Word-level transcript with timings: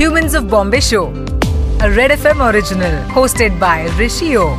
Humans 0.00 0.32
of 0.32 0.48
Bombay 0.48 0.80
Show, 0.80 1.08
a 1.78 1.90
Red 1.94 2.10
FM 2.10 2.38
original 2.50 2.92
hosted 3.10 3.60
by 3.60 3.86
Rishio. 3.98 4.56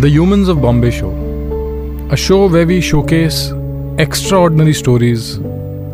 The 0.00 0.08
Humans 0.08 0.48
of 0.48 0.62
Bombay 0.62 0.90
Show, 0.90 1.10
a 2.10 2.16
show 2.16 2.48
where 2.48 2.66
we 2.66 2.80
showcase 2.80 3.52
extraordinary 3.98 4.72
stories 4.72 5.36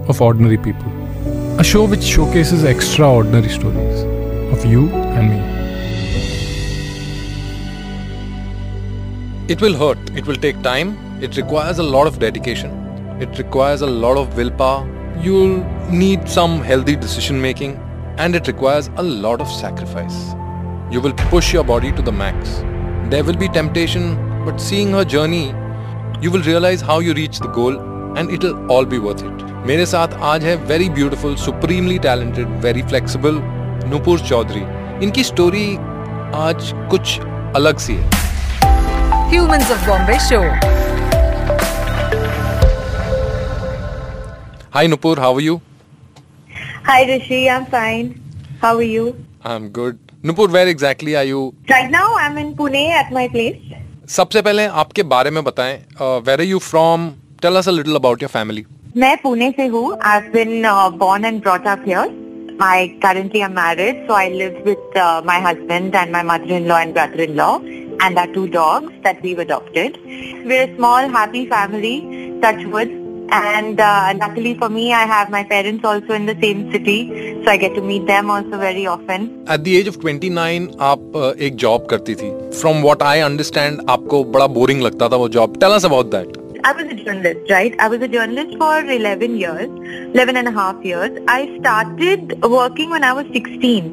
of 0.09 0.23
ordinary 0.23 0.57
people. 0.57 0.87
A 1.59 1.65
show 1.65 1.85
which 1.85 2.05
showcases 2.05 2.63
extraordinary 2.63 3.49
stories 3.49 4.05
of 4.53 4.65
you 4.65 4.89
and 4.89 5.31
me. 5.31 5.41
It 9.49 9.61
will 9.61 9.75
hurt, 9.75 9.99
it 10.17 10.29
will 10.29 10.37
take 10.37 10.63
time, 10.63 10.97
it 11.21 11.37
requires 11.37 11.81
a 11.81 11.83
lot 11.83 12.07
of 12.07 12.21
dedication, 12.21 12.71
it 13.21 13.37
requires 13.37 13.81
a 13.81 13.89
lot 13.89 14.17
of 14.17 14.37
willpower, 14.37 14.87
you'll 15.21 15.65
need 15.91 16.29
some 16.29 16.61
healthy 16.61 16.95
decision 16.95 17.43
making, 17.43 17.77
and 18.18 18.36
it 18.36 18.48
requires 18.48 18.90
a 18.98 19.04
lot 19.04 19.42
of 19.42 19.48
sacrifice. 19.48 20.18
You 20.92 21.02
will 21.02 21.14
push 21.14 21.54
your 21.54 21.64
body 21.64 21.92
to 21.92 22.02
the 22.02 22.12
max. 22.12 22.60
There 23.10 23.24
will 23.24 23.36
be 23.36 23.48
temptation, 23.48 24.16
but 24.46 24.60
seeing 24.60 24.92
her 24.92 25.04
journey, 25.04 25.54
you 26.22 26.32
will 26.32 26.44
realize 26.44 26.82
how 26.82 27.00
you 27.00 27.14
reach 27.14 27.40
the 27.40 27.48
goal 27.48 27.80
and 28.18 28.30
it'll 28.30 28.72
all 28.72 28.86
be 28.86 29.00
worth 29.00 29.24
it. 29.24 29.44
मेरे 29.68 29.86
साथ 29.86 30.14
आज 30.32 30.44
है 30.44 30.56
very 30.70 30.90
beautiful 30.96 31.36
supremely 31.44 32.00
talented 32.06 32.48
very 32.66 32.82
flexible 32.90 33.40
Nupur 33.92 34.20
Chaudhary 34.30 34.64
इनकी 35.06 35.24
story 35.24 35.66
आज 36.48 36.72
कुछ 36.92 37.20
अलग 37.56 37.78
सी 37.86 37.96
है 37.96 38.22
Humans 39.34 39.70
of 39.72 39.86
Bombay 39.88 40.20
Show. 40.20 40.44
Hi 44.76 44.86
Nupur, 44.88 45.18
how 45.18 45.34
are 45.34 45.42
you? 45.42 45.62
Hi 46.89 47.03
Rishi, 47.09 47.39
I'm 47.51 47.67
fine. 47.73 48.07
How 48.61 48.77
are 48.77 48.83
you? 48.91 49.15
I'm 49.45 49.69
good. 49.79 49.99
Nupur, 50.25 50.51
where 50.51 50.67
exactly 50.69 51.17
are 51.17 51.25
you? 51.31 51.41
Right 51.69 51.91
now 51.91 52.15
I'm 52.17 52.39
in 52.43 52.55
Pune 52.61 52.79
at 53.01 53.11
my 53.17 53.25
place. 53.35 53.59
सबसे 54.15 54.43
पहले 54.43 54.65
आपके 54.83 55.03
बारे 55.11 55.31
में 55.31 55.43
बताएँ 55.45 55.77
where 56.29 56.41
are 56.41 56.47
you 56.47 56.59
from 56.69 57.09
tell 57.43 57.57
us 57.57 57.69
a 57.69 57.73
little 57.73 57.95
about 57.95 58.23
your 58.23 58.31
family 58.37 58.65
मैं 59.03 59.17
पुणे 59.23 59.51
से 59.57 59.67
हूँ 59.75 59.85
I've 60.13 60.31
been 60.37 60.55
uh, 60.71 60.89
born 61.03 61.29
and 61.31 61.43
brought 61.49 61.69
up 61.75 61.85
here. 61.91 62.07
I 62.69 62.79
currently 63.05 63.43
am 63.49 63.55
married, 63.61 64.01
so 64.07 64.15
I 64.21 64.29
live 64.39 64.57
with 64.71 64.97
uh, 65.03 65.21
my 65.33 65.39
husband 65.49 65.99
and 66.05 66.17
my 66.19 66.23
mother-in-law 66.31 66.79
and 66.87 66.95
brother-in-law 67.01 67.53
and 68.07 68.23
our 68.23 68.33
two 68.39 68.47
dogs 68.57 68.97
that 69.05 69.23
we've 69.27 69.45
adopted. 69.47 70.01
We're 70.07 70.65
a 70.65 70.75
small, 70.77 71.13
happy 71.19 71.45
family, 71.53 71.95
touch 72.47 72.65
wood. 72.77 72.98
And 73.36 73.80
uh, 73.80 74.14
luckily 74.20 74.56
for 74.58 74.70
me, 74.70 74.94
I 74.94 75.06
have 75.12 75.32
my 75.32 75.44
parents 75.44 75.84
also 75.84 76.14
in 76.14 76.28
the 76.28 76.36
same 76.42 76.72
city, 76.72 76.98
so 77.44 77.50
I 77.52 77.58
get 77.58 77.74
to 77.76 77.82
meet 77.82 78.06
them 78.06 78.30
also 78.30 78.60
very 78.64 78.86
often. 78.96 79.26
At 79.52 79.60
the 79.60 79.68
age 79.80 79.88
of 79.88 79.98
29 80.06 80.68
आप 80.90 81.12
uh, 81.16 81.34
एक 81.48 81.56
job 81.64 81.88
करती 81.90 82.16
थी 82.16 82.30
from 82.60 82.82
what 82.82 83.04
I 83.04 83.20
understand 83.30 83.82
आपको 83.90 84.24
बड़ा 84.38 84.48
boring 84.60 84.82
लगता 84.82 85.10
था 85.10 85.16
वो 85.24 85.30
job 85.38 85.58
tell 85.64 85.74
us 85.80 85.86
about 85.86 86.12
that 86.16 86.42
I 86.66 86.72
was 86.76 86.92
a 86.92 86.96
journalist, 86.98 87.50
right? 87.52 87.74
I 87.86 87.88
was 87.94 88.04
a 88.06 88.08
journalist 88.12 88.54
for 88.60 88.76
11 88.98 89.34
years, 89.40 89.72
11 90.14 90.38
and 90.42 90.52
a 90.52 90.54
half 90.58 90.86
years. 90.90 91.18
I 91.34 91.40
started 91.56 92.38
working 92.54 92.94
when 92.96 93.06
I 93.08 93.12
was 93.18 93.34
16. 93.34 93.90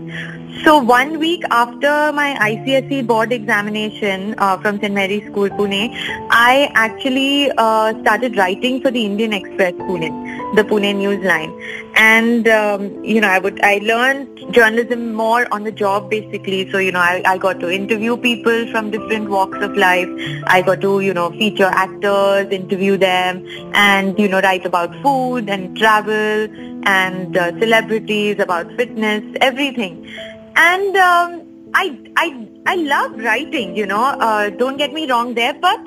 So 0.63 0.79
one 0.79 1.19
week 1.19 1.43
after 1.51 2.11
my 2.13 2.35
ICSE 2.39 3.05
board 3.05 3.33
examination 3.33 4.35
uh, 4.37 4.57
from 4.57 4.79
St. 4.79 4.93
Mary's 4.93 5.25
School, 5.29 5.49
Pune, 5.49 5.89
I 6.31 6.71
actually 6.73 7.51
uh, 7.57 7.99
started 8.01 8.37
writing 8.37 8.81
for 8.81 8.89
the 8.89 9.05
Indian 9.05 9.33
Express, 9.33 9.73
Pune, 9.73 10.55
the 10.55 10.63
Pune 10.63 10.95
Newsline. 10.95 11.51
And, 11.95 12.47
um, 12.47 13.03
you 13.03 13.19
know, 13.21 13.27
I 13.27 13.39
would, 13.39 13.61
I 13.63 13.79
learned 13.83 14.53
journalism 14.53 15.13
more 15.13 15.45
on 15.51 15.65
the 15.65 15.71
job 15.71 16.09
basically. 16.09 16.71
So, 16.71 16.77
you 16.77 16.91
know, 16.91 16.99
I, 16.99 17.21
I 17.25 17.37
got 17.37 17.59
to 17.59 17.69
interview 17.69 18.15
people 18.15 18.71
from 18.71 18.91
different 18.91 19.29
walks 19.29 19.57
of 19.61 19.75
life. 19.75 20.09
I 20.47 20.61
got 20.61 20.81
to, 20.81 21.01
you 21.01 21.13
know, 21.13 21.31
feature 21.31 21.65
actors, 21.65 22.47
interview 22.49 22.97
them 22.97 23.45
and, 23.73 24.17
you 24.17 24.29
know, 24.29 24.39
write 24.41 24.65
about 24.65 24.95
food 25.01 25.49
and 25.49 25.77
travel 25.77 26.47
and 26.87 27.35
uh, 27.35 27.51
celebrities, 27.59 28.39
about 28.39 28.71
fitness, 28.77 29.23
everything. 29.41 30.09
And 30.55 30.95
um, 30.97 31.41
I, 31.73 31.97
I, 32.15 32.47
I 32.65 32.75
love 32.75 33.17
writing, 33.19 33.75
you 33.75 33.85
know, 33.85 34.01
uh, 34.01 34.49
don't 34.49 34.77
get 34.77 34.93
me 34.93 35.09
wrong 35.09 35.33
there, 35.33 35.53
but 35.53 35.79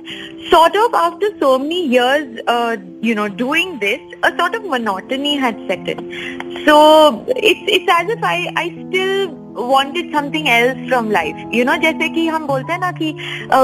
sort 0.51 0.77
of 0.77 0.95
after 0.95 1.27
so 1.39 1.59
many 1.59 1.87
years, 1.87 2.39
uh, 2.47 2.77
you 3.01 3.15
know, 3.15 3.29
doing 3.29 3.79
this, 3.79 4.01
a 4.23 4.37
sort 4.37 4.55
of 4.55 4.65
monotony 4.65 5.37
had 5.37 5.57
set 5.67 5.89
in. 5.89 6.65
So 6.67 7.25
it's, 7.29 7.61
it's 7.67 7.91
as 7.91 8.11
if 8.11 8.23
I, 8.23 8.53
I 8.57 8.87
still 8.89 9.48
wanted 9.59 10.13
something 10.15 10.49
else 10.49 10.89
from 10.89 11.11
life 11.11 11.55
you 11.55 11.65
know 11.65 11.77
जैसे 11.83 12.09
कि 12.15 12.27
हम 12.29 12.47
बोलते 12.47 12.73
हैं 12.73 12.81
ना 12.81 12.91
कि 13.01 13.13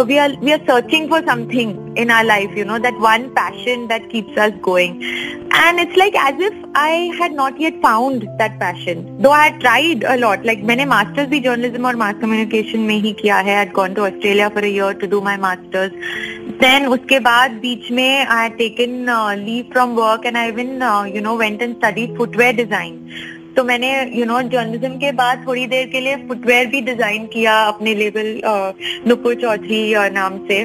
we 0.08 0.16
are 0.16 0.36
we 0.42 0.52
are 0.52 0.58
searching 0.70 1.08
for 1.10 1.20
something 1.28 1.98
in 1.98 2.10
our 2.10 2.24
life 2.24 2.58
you 2.58 2.64
know 2.64 2.78
that 2.86 3.00
one 3.00 3.28
passion 3.38 3.86
that 3.86 4.10
keeps 4.12 4.38
us 4.42 4.52
going 4.64 5.02
and 5.54 5.80
it's 5.80 5.96
like 5.98 6.14
as 6.28 6.40
if 6.42 6.78
I 6.78 7.08
had 7.20 7.34
not 7.34 7.60
yet 7.60 7.80
found 7.82 8.24
that 8.38 8.52
passion 8.60 9.04
though 9.22 9.30
I 9.30 9.48
had 9.48 9.60
tried 9.60 10.04
a 10.04 10.14
lot 10.16 10.46
like 10.46 10.62
मैंने 10.70 10.84
masters 10.94 11.28
भी 11.28 11.40
journalism 11.40 11.86
और 11.86 11.96
mass 11.96 12.14
communication 12.20 12.80
में 12.80 12.94
ही 12.94 13.12
किया 13.20 13.36
है. 13.38 13.56
I 13.56 13.66
gone 13.74 13.94
to 13.94 14.02
Australia 14.06 14.48
for 14.54 14.64
a year 14.64 14.92
to 15.00 15.06
do 15.06 15.20
my 15.24 15.36
masters 15.46 15.92
then 16.60 16.86
उसके 16.86 17.18
बाद 17.20 17.50
बीच 17.62 17.90
में 17.92 18.26
I 18.26 18.42
had 18.42 18.56
taken 18.58 19.06
leave 19.44 19.70
from 19.72 19.94
work 19.94 20.26
and 20.26 20.36
I 20.36 20.48
even 20.48 21.12
you 21.14 21.22
know 21.22 21.36
went 21.36 21.62
and 21.62 21.74
study 21.76 22.06
footwear 22.16 22.54
design 22.56 23.00
तो 23.56 23.64
मैंने 23.64 23.90
यू 24.18 24.24
नो 24.26 24.40
जर्नलिज्म 24.42 24.96
के 24.98 25.10
बाद 25.18 25.44
थोड़ी 25.46 25.66
देर 25.66 25.86
के 25.90 26.00
लिए 26.00 26.16
फुटवेयर 26.28 26.66
भी 26.66 26.80
डिज़ाइन 26.80 27.26
किया 27.32 27.58
अपने 27.64 27.94
लेबल 27.94 28.40
नुपुर 29.08 29.34
चौधरी 29.42 29.82
नाम 30.14 30.38
से। 30.48 30.58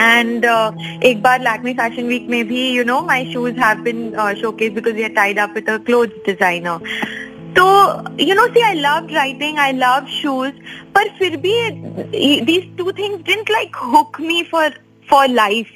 एंड 0.00 0.44
uh, 0.44 1.02
एक 1.06 1.22
बार 1.22 1.40
लैक्मी 1.42 1.74
फ़ैशन 1.74 2.02
वीक 2.02 2.26
में 2.30 2.44
भी 2.48 2.68
you 2.70 2.84
know 2.84 3.00
my 3.06 3.32
shoes 3.32 3.58
have 3.64 3.82
been 3.82 4.10
cloth 5.86 6.06
designer 6.26 6.78
तो 7.58 7.66
you 8.24 8.34
know 8.34 8.46
see 8.54 8.60
I 8.60 8.74
love 8.74 9.08
writing 9.14 9.58
I 9.58 9.72
love 9.72 10.06
shoes 10.12 10.54
पर 10.94 11.08
फिर 11.18 11.36
भी 11.44 11.54
these 12.40 12.76
two 12.78 12.92
things 12.92 13.22
didn't 13.26 13.50
like 13.50 13.76
hook 13.92 14.20
me 14.20 14.42
for 14.52 14.80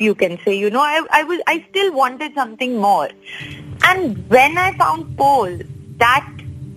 you 0.00 0.14
can 0.20 0.38
say 0.44 0.52
you 0.58 0.68
know? 0.70 0.80
I, 0.80 1.00
I 1.12 1.22
was 1.22 1.40
I 1.46 1.64
still 1.70 1.92
wanted 1.92 2.34
something 2.34 2.76
more 2.84 3.08
and 3.88 4.24
when 4.30 4.56
I 4.58 4.72
found 4.78 5.16
pole 5.18 5.58
that 5.98 6.26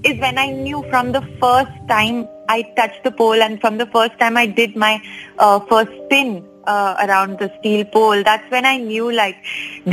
is 0.05 0.19
when 0.21 0.39
I 0.39 0.47
knew 0.53 0.83
from 0.91 1.13
the 1.13 1.23
first 1.45 1.73
time 1.89 2.27
I 2.49 2.63
touched 2.77 3.03
the 3.05 3.11
pole 3.11 3.43
and 3.47 3.61
from 3.61 3.79
the 3.79 3.87
first 3.87 4.19
time 4.19 4.37
I 4.37 4.47
did 4.47 4.77
my 4.77 4.91
uh, 5.39 5.59
first 5.71 5.91
spin 6.05 6.45
uh, 6.67 6.95
around 7.07 7.39
the 7.39 7.49
steel 7.59 7.85
pole 7.97 8.23
that's 8.23 8.51
when 8.51 8.67
I 8.67 8.77
knew 8.77 9.11
like 9.13 9.37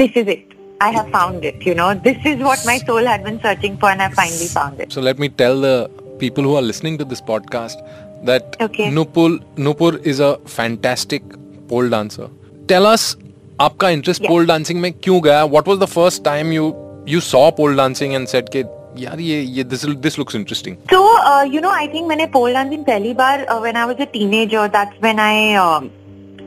this 0.02 0.12
is 0.24 0.28
it 0.28 0.44
I 0.82 0.92
have 0.92 1.10
found 1.18 1.44
it 1.46 1.66
you 1.66 1.74
know 1.80 1.94
this 1.94 2.18
is 2.26 2.40
what 2.50 2.64
my 2.66 2.78
soul 2.78 3.06
had 3.14 3.24
been 3.24 3.40
searching 3.42 3.78
for 3.78 3.90
and 3.90 4.02
I 4.02 4.10
finally 4.22 4.48
found 4.48 4.80
it 4.86 4.92
So 4.92 5.02
let 5.02 5.18
me 5.26 5.30
tell 5.30 5.62
the 5.62 5.90
people 6.20 6.44
who 6.44 6.56
are 6.56 6.62
listening 6.62 6.98
to 7.00 7.06
this 7.06 7.22
podcast 7.22 7.84
that 8.32 8.56
Okay. 8.62 8.90
Nupur 8.92 9.30
Nupur 9.68 9.92
is 10.14 10.20
a 10.20 10.38
fantastic 10.58 11.24
pole 11.68 11.90
dancer. 11.98 12.30
Tell 12.68 12.86
us 12.94 13.16
आपका 13.62 13.90
interest 13.90 14.22
Yes. 14.22 14.30
पोल 14.30 14.46
dancing 14.48 14.80
में 14.82 14.92
क्यों 15.04 15.20
गया 15.24 15.44
what 15.46 15.68
was 15.68 15.78
the 15.80 15.86
first 15.96 16.24
time 16.24 16.52
you 16.54 16.64
you 17.10 17.20
saw 17.22 17.50
pole 17.58 17.76
dancing 17.78 18.14
and 18.14 18.28
said 18.28 18.50
कि 18.56 18.64
यार 19.00 19.20
ये 19.20 19.42
ये 19.42 19.64
this 19.64 19.86
this 20.06 20.18
looks 20.20 20.36
interesting 20.36 20.76
So, 20.94 21.02
uh, 21.32 21.44
you 21.56 21.62
know, 21.66 21.74
I 21.82 21.88
think 21.94 22.08
मैंने 22.08 22.32
pole 22.36 22.54
dancing 22.54 22.86
पहली 22.86 23.14
बार 23.24 23.46
uh, 23.48 23.60
when 23.66 23.82
I 23.84 23.86
was 23.92 24.08
a 24.08 24.10
teenager, 24.16 24.68
that's 24.78 25.04
when 25.08 25.22
I 25.26 25.36
um 25.66 25.92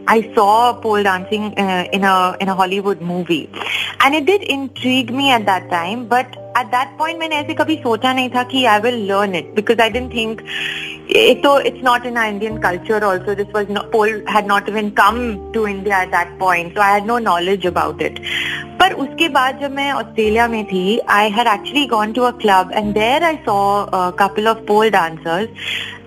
I 0.09 0.21
saw 0.35 0.73
pole 0.83 1.03
dancing 1.03 1.47
uh, 1.59 1.85
in 1.99 2.05
a 2.05 2.37
in 2.41 2.49
a 2.49 2.55
Hollywood 2.55 3.01
movie, 3.01 3.49
and 4.01 4.15
it 4.15 4.27
did 4.27 4.45
intrigue 4.57 5.13
me 5.21 5.31
at 5.37 5.47
that 5.47 5.71
time. 5.71 6.05
But 6.13 6.37
at 6.62 6.68
that 6.68 6.98
point 7.00 7.20
मैंने 7.20 7.36
ऐसे 7.36 7.54
कभी 7.54 7.76
सोचा 7.84 8.14
नहीं 8.14 8.30
था 8.30 8.44
कि 8.52 8.64
I 8.66 8.80
will 8.80 9.00
learn 9.12 9.36
it 9.36 9.54
because 9.56 9.82
I 9.82 9.90
don't 9.90 10.14
think 10.14 10.42
तो 11.44 11.60
it's 11.60 11.84
not 11.84 12.06
in 12.06 12.18
Indian 12.18 12.58
culture 12.62 13.04
also 13.04 13.36
this 13.36 13.48
was 13.56 13.72
pole 13.92 14.24
had 14.30 14.48
not 14.48 14.70
even 14.70 14.90
come 15.00 15.20
to 15.54 15.66
India 15.68 16.02
at 16.02 16.10
that 16.12 16.40
point 16.40 16.74
so 16.76 16.82
I 16.82 16.94
had 16.94 17.06
no 17.08 17.18
knowledge 17.20 17.68
about 17.68 18.02
it 18.02 18.20
पर 18.80 18.94
उसके 19.04 19.30
बाद 19.30 19.60
जब 19.62 19.72
मैं 19.72 19.92
Australia 19.94 20.48
में 20.48 20.64
थी 20.66 21.00
I 21.10 21.30
had 21.30 21.48
actually 21.48 21.86
gone 21.88 22.14
to 22.14 22.24
a 22.24 22.32
club 22.42 22.72
and 22.76 22.94
there 22.94 23.24
I 23.24 23.36
saw 23.46 23.60
couple 24.20 24.48
of 24.48 24.66
pole 24.68 24.90
dancers 24.92 25.50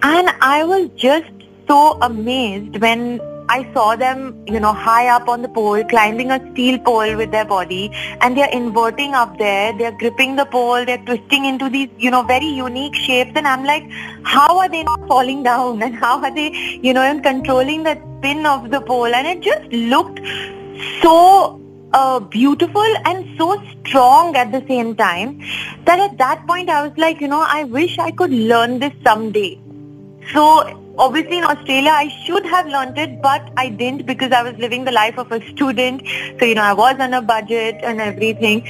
and 0.05 0.31
I 0.43 0.63
was 0.63 0.87
just 1.03 1.43
so 1.69 1.99
amazed 2.03 2.81
when 2.81 3.21
I 3.49 3.71
saw 3.75 3.95
them, 3.97 4.45
you 4.47 4.59
know, 4.59 4.73
high 4.73 5.09
up 5.09 5.29
on 5.29 5.43
the 5.43 5.49
pole, 5.49 5.85
climbing 5.85 6.31
a 6.31 6.41
steel 6.53 6.79
pole 6.79 7.17
with 7.17 7.31
their 7.31 7.45
body, 7.45 7.91
and 8.21 8.37
they're 8.37 8.51
inverting 8.51 9.15
up 9.15 9.39
there. 9.39 9.77
They're 9.77 9.97
gripping 9.99 10.37
the 10.37 10.47
pole. 10.47 10.85
They're 10.85 11.05
twisting 11.05 11.45
into 11.45 11.69
these, 11.69 11.89
you 11.99 12.11
know, 12.11 12.23
very 12.23 12.47
unique 12.47 12.95
shapes. 12.95 13.33
And 13.35 13.47
I'm 13.47 13.65
like, 13.65 13.89
how 14.23 14.59
are 14.59 14.69
they 14.69 14.83
not 14.83 15.07
falling 15.07 15.43
down? 15.43 15.83
And 15.83 15.95
how 15.95 16.23
are 16.23 16.35
they, 16.35 16.53
you 16.83 16.95
know, 16.95 17.03
and 17.03 17.23
controlling 17.23 17.83
the 17.83 18.01
spin 18.19 18.47
of 18.47 18.71
the 18.71 18.81
pole? 18.81 19.07
And 19.07 19.27
it 19.27 19.41
just 19.41 19.71
looked 19.73 20.21
so 21.03 21.61
uh, 21.93 22.21
beautiful 22.21 22.97
and 23.05 23.27
so 23.39 23.63
strong 23.87 24.37
at 24.37 24.53
the 24.53 24.65
same 24.67 24.95
time 24.97 25.39
that 25.85 25.99
at 25.99 26.19
that 26.19 26.47
point 26.47 26.69
I 26.69 26.87
was 26.87 26.97
like, 26.97 27.21
you 27.21 27.29
know, 27.29 27.45
I 27.47 27.65
wish 27.65 27.99
I 27.99 28.11
could 28.11 28.31
learn 28.31 28.81
this 28.81 28.93
someday. 29.05 29.61
So 30.33 30.84
obviously 30.99 31.39
in 31.39 31.45
Australia 31.45 31.91
I 31.91 32.09
should 32.25 32.47
have 32.47 32.67
learned 32.67 32.99
it, 32.99 33.21
but 33.23 33.51
I 33.57 33.69
didn't 33.69 34.07
because 34.07 34.33
I 34.33 34.43
was 34.43 34.55
living 34.55 34.85
the 34.85 34.93
life 34.93 35.19
of 35.19 35.31
a 35.33 35.41
student. 35.49 36.03
So, 36.39 36.47
you 36.47 36.55
know, 36.55 36.63
I 36.63 36.73
was 36.73 36.97
on 36.99 37.15
a 37.15 37.23
budget 37.23 37.81
and 37.83 38.01
everything. 38.01 38.67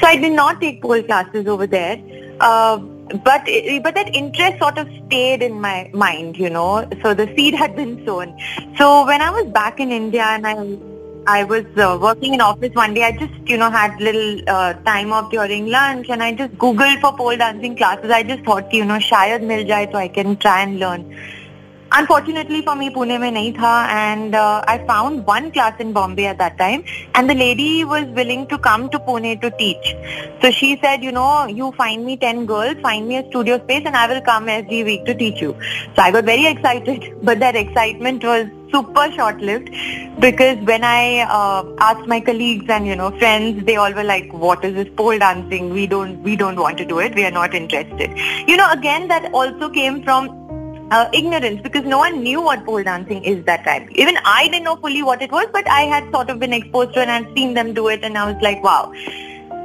So 0.00 0.06
I 0.06 0.16
did 0.16 0.32
not 0.32 0.60
take 0.60 0.82
pole 0.82 1.02
classes 1.02 1.46
over 1.46 1.66
there. 1.66 2.00
Uh, 2.40 2.78
but 3.24 3.48
but 3.82 3.94
that 3.94 4.14
interest 4.14 4.58
sort 4.58 4.76
of 4.76 4.86
stayed 5.06 5.42
in 5.42 5.60
my 5.60 5.90
mind, 5.94 6.36
you 6.36 6.50
know. 6.50 6.86
So 7.02 7.14
the 7.14 7.26
seed 7.34 7.54
had 7.54 7.74
been 7.74 8.04
sown. 8.04 8.38
So 8.76 9.06
when 9.06 9.22
I 9.22 9.30
was 9.30 9.46
back 9.46 9.80
in 9.80 9.90
India 9.90 10.22
and 10.22 10.46
I 10.46 10.78
I 11.26 11.44
was 11.44 11.66
uh, 11.76 11.98
working 12.00 12.32
in 12.32 12.40
office 12.40 12.74
one 12.74 12.94
day. 12.94 13.04
I 13.04 13.12
just, 13.12 13.34
you 13.46 13.58
know, 13.58 13.70
had 13.70 14.00
little 14.00 14.40
uh, 14.48 14.72
time 14.84 15.12
off 15.12 15.30
during 15.30 15.66
lunch 15.66 16.08
and 16.08 16.22
I 16.22 16.32
just 16.32 16.54
Googled 16.54 17.02
for 17.02 17.12
pole 17.14 17.36
dancing 17.36 17.76
classes. 17.76 18.10
I 18.10 18.22
just 18.22 18.44
thought, 18.44 18.72
you 18.72 18.82
know, 18.82 18.96
shayad 18.96 19.42
mil 19.42 19.64
jaye 19.64 19.92
so 19.92 19.98
I 19.98 20.08
can 20.08 20.36
try 20.38 20.62
and 20.62 20.78
learn. 20.78 21.04
Unfortunately 21.90 22.60
for 22.62 22.76
me, 22.76 22.90
Pune 22.90 23.18
mein 23.18 23.34
nahi 23.34 23.52
tha 23.56 23.74
and 23.90 24.34
uh, 24.34 24.62
I 24.68 24.78
found 24.86 25.24
one 25.26 25.50
class 25.50 25.80
in 25.80 25.94
Bombay 25.94 26.26
at 26.26 26.36
that 26.38 26.58
time 26.58 26.84
and 27.14 27.30
the 27.30 27.34
lady 27.34 27.82
was 27.82 28.04
willing 28.18 28.46
to 28.48 28.58
come 28.58 28.90
to 28.90 28.98
Pune 28.98 29.40
to 29.40 29.50
teach. 29.52 29.94
So 30.42 30.50
she 30.50 30.78
said, 30.82 31.02
you 31.02 31.12
know, 31.12 31.46
you 31.46 31.72
find 31.72 32.04
me 32.04 32.16
10 32.18 32.44
girls, 32.44 32.76
find 32.82 33.08
me 33.08 33.16
a 33.16 33.26
studio 33.28 33.58
space 33.64 33.84
and 33.86 33.96
I 33.96 34.06
will 34.06 34.20
come 34.20 34.50
every 34.50 34.84
week 34.84 35.06
to 35.06 35.14
teach 35.14 35.40
you. 35.40 35.56
So 35.96 36.02
I 36.02 36.10
got 36.10 36.24
very 36.24 36.46
excited, 36.46 37.14
but 37.22 37.40
that 37.40 37.56
excitement 37.56 38.22
was 38.22 38.46
super 38.70 39.10
short-lived 39.12 39.70
because 40.20 40.58
when 40.66 40.84
I 40.84 41.20
uh, 41.20 41.64
asked 41.78 42.06
my 42.06 42.20
colleagues 42.20 42.66
and 42.68 42.86
you 42.86 42.96
know 42.96 43.10
friends, 43.18 43.64
they 43.64 43.76
all 43.76 43.94
were 43.94 44.04
like, 44.04 44.30
"What 44.32 44.62
is 44.62 44.74
this 44.74 44.88
pole 44.94 45.18
dancing? 45.18 45.70
We 45.70 45.86
don't, 45.86 46.22
we 46.22 46.36
don't 46.36 46.60
want 46.60 46.76
to 46.78 46.84
do 46.84 46.98
it. 46.98 47.14
We 47.14 47.24
are 47.24 47.30
not 47.30 47.54
interested." 47.54 48.10
You 48.46 48.58
know, 48.58 48.70
again, 48.70 49.08
that 49.08 49.32
also 49.32 49.70
came 49.70 50.02
from 50.02 50.47
uh, 50.90 51.08
ignorance 51.12 51.60
because 51.62 51.84
no 51.84 51.98
one 51.98 52.22
knew 52.22 52.40
what 52.40 52.64
pole 52.64 52.82
dancing 52.82 53.22
is 53.24 53.44
that 53.44 53.64
time. 53.64 53.88
Even 53.92 54.16
I 54.24 54.48
didn't 54.48 54.64
know 54.64 54.76
fully 54.76 55.02
what 55.02 55.22
it 55.22 55.30
was, 55.30 55.46
but 55.52 55.68
I 55.68 55.82
had 55.82 56.10
sort 56.12 56.30
of 56.30 56.38
been 56.38 56.52
exposed 56.52 56.94
to 56.94 57.02
it 57.02 57.08
and 57.08 57.26
I'd 57.26 57.34
seen 57.36 57.54
them 57.54 57.74
do 57.74 57.88
it 57.88 58.02
and 58.02 58.16
I 58.16 58.30
was 58.30 58.40
like, 58.42 58.62
wow. 58.62 58.92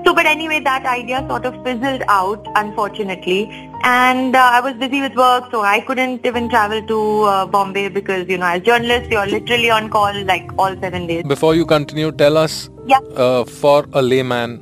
So, 0.06 0.14
but 0.14 0.26
anyway, 0.26 0.60
that 0.60 0.86
idea 0.86 1.26
sort 1.30 1.46
of 1.46 1.54
fizzled 1.64 2.04
out, 2.10 2.46
unfortunately. 2.58 3.50
And 3.84 4.36
uh, 4.36 4.40
I 4.40 4.60
was 4.60 4.74
busy 4.74 5.00
with 5.00 5.16
work, 5.16 5.46
so 5.50 5.62
I 5.62 5.80
couldn't 5.80 6.26
even 6.26 6.50
travel 6.50 6.86
to 6.86 7.22
uh, 7.24 7.46
Bombay 7.46 7.88
because, 7.88 8.28
you 8.28 8.38
know, 8.38 8.46
as 8.46 8.62
journalists, 8.64 9.08
you're 9.10 9.26
literally 9.26 9.70
on 9.70 9.90
call 9.90 10.14
like 10.26 10.50
all 10.58 10.76
seven 10.82 11.08
days. 11.08 11.24
Before 11.24 11.56
you 11.56 11.66
continue, 11.66 12.12
tell 12.12 12.36
us, 12.36 12.70
Yeah. 12.86 13.00
uh, 13.16 13.46
for 13.46 13.88
a 13.94 14.02
layman, 14.02 14.62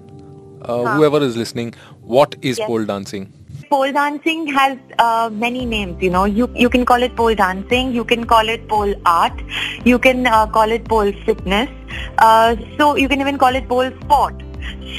uh, 0.62 0.86
Huh. 0.86 0.94
whoever 0.94 1.24
is 1.24 1.36
listening, 1.36 1.74
what 2.02 2.36
is 2.44 2.60
Yes. 2.60 2.68
pole 2.68 2.86
dancing? 2.86 3.34
Pole 3.72 3.94
dancing 3.94 4.48
has 4.48 4.78
uh, 5.00 5.30
many 5.32 5.66
names, 5.66 6.04
you 6.04 6.10
know. 6.10 6.26
You 6.26 6.48
you 6.54 6.70
can 6.70 6.86
call 6.86 7.04
it 7.04 7.16
pole 7.16 7.34
dancing, 7.34 7.94
you 7.98 8.04
can 8.04 8.26
call 8.32 8.50
it 8.54 8.68
pole 8.68 8.94
art, 9.06 9.44
you 9.86 9.98
can 9.98 10.28
uh, 10.28 10.46
call 10.48 10.74
it 10.78 10.84
pole 10.94 11.14
fitness. 11.26 11.70
Uh, 12.18 12.56
so 12.78 12.96
you 12.98 13.08
can 13.08 13.22
even 13.22 13.38
call 13.38 13.56
it 13.56 13.70
pole 13.70 13.92
sport. 14.02 14.44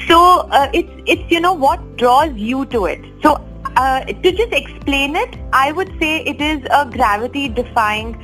So 0.09 0.21
uh, 0.61 0.71
it's 0.73 1.13
it's 1.17 1.31
you 1.31 1.41
know 1.47 1.53
what 1.53 1.85
draws 2.05 2.35
you 2.35 2.65
to 2.77 2.87
it. 2.87 3.05
So 3.23 3.35
uh, 3.77 4.05
to 4.05 4.33
just 4.33 4.53
explain 4.53 5.17
it, 5.17 5.37
I 5.53 5.73
would 5.73 5.93
say 6.01 6.17
it 6.35 6.41
is 6.41 6.67
a 6.71 6.87
gravity 6.87 7.49
defying 7.49 8.17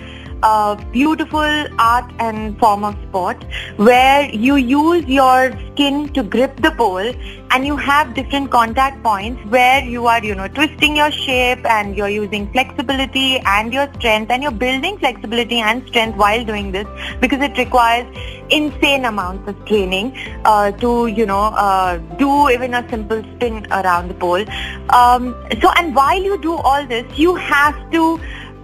uh, 0.43 0.75
beautiful 0.93 1.67
art 1.79 2.11
and 2.19 2.59
form 2.59 2.85
of 2.85 2.95
sport 3.09 3.45
where 3.77 4.29
you 4.31 4.57
use 4.57 5.05
your 5.07 5.53
skin 5.73 6.09
to 6.13 6.23
grip 6.23 6.55
the 6.61 6.71
pole 6.73 7.13
and 7.51 7.67
you 7.67 7.77
have 7.77 8.15
different 8.15 8.51
contact 8.51 9.03
points 9.03 9.41
where 9.47 9.83
you 9.85 10.07
are 10.07 10.25
you 10.25 10.35
know 10.35 10.49
twisting 10.49 10.97
your 10.97 11.11
shape 11.11 11.65
and 11.65 11.97
you're 11.97 12.09
using 12.09 12.51
flexibility 12.53 13.39
and 13.47 13.73
your 13.73 13.89
strength 13.95 14.31
and 14.31 14.43
you're 14.43 14.59
building 14.67 14.99
flexibility 14.99 15.61
and 15.61 15.87
strength 15.87 16.17
while 16.17 16.45
doing 16.45 16.73
this 16.73 16.87
because 17.21 17.41
it 17.41 17.57
requires 17.59 18.07
insane 18.51 19.05
amounts 19.05 19.49
of 19.49 19.65
training 19.67 20.17
uh, 20.45 20.71
to 20.73 21.07
you 21.07 21.27
know 21.27 21.45
uh, 21.67 21.97
do 22.19 22.49
even 22.51 22.75
a 22.75 22.89
simple 22.89 23.23
spin 23.35 23.67
around 23.71 24.09
the 24.09 24.15
pole 24.15 24.45
um, 24.91 25.35
so 25.61 25.71
and 25.77 25.95
while 25.95 26.23
you 26.23 26.41
do 26.41 26.55
all 26.55 26.87
this 26.87 27.07
you 27.19 27.35
have 27.35 27.91
to 27.91 28.19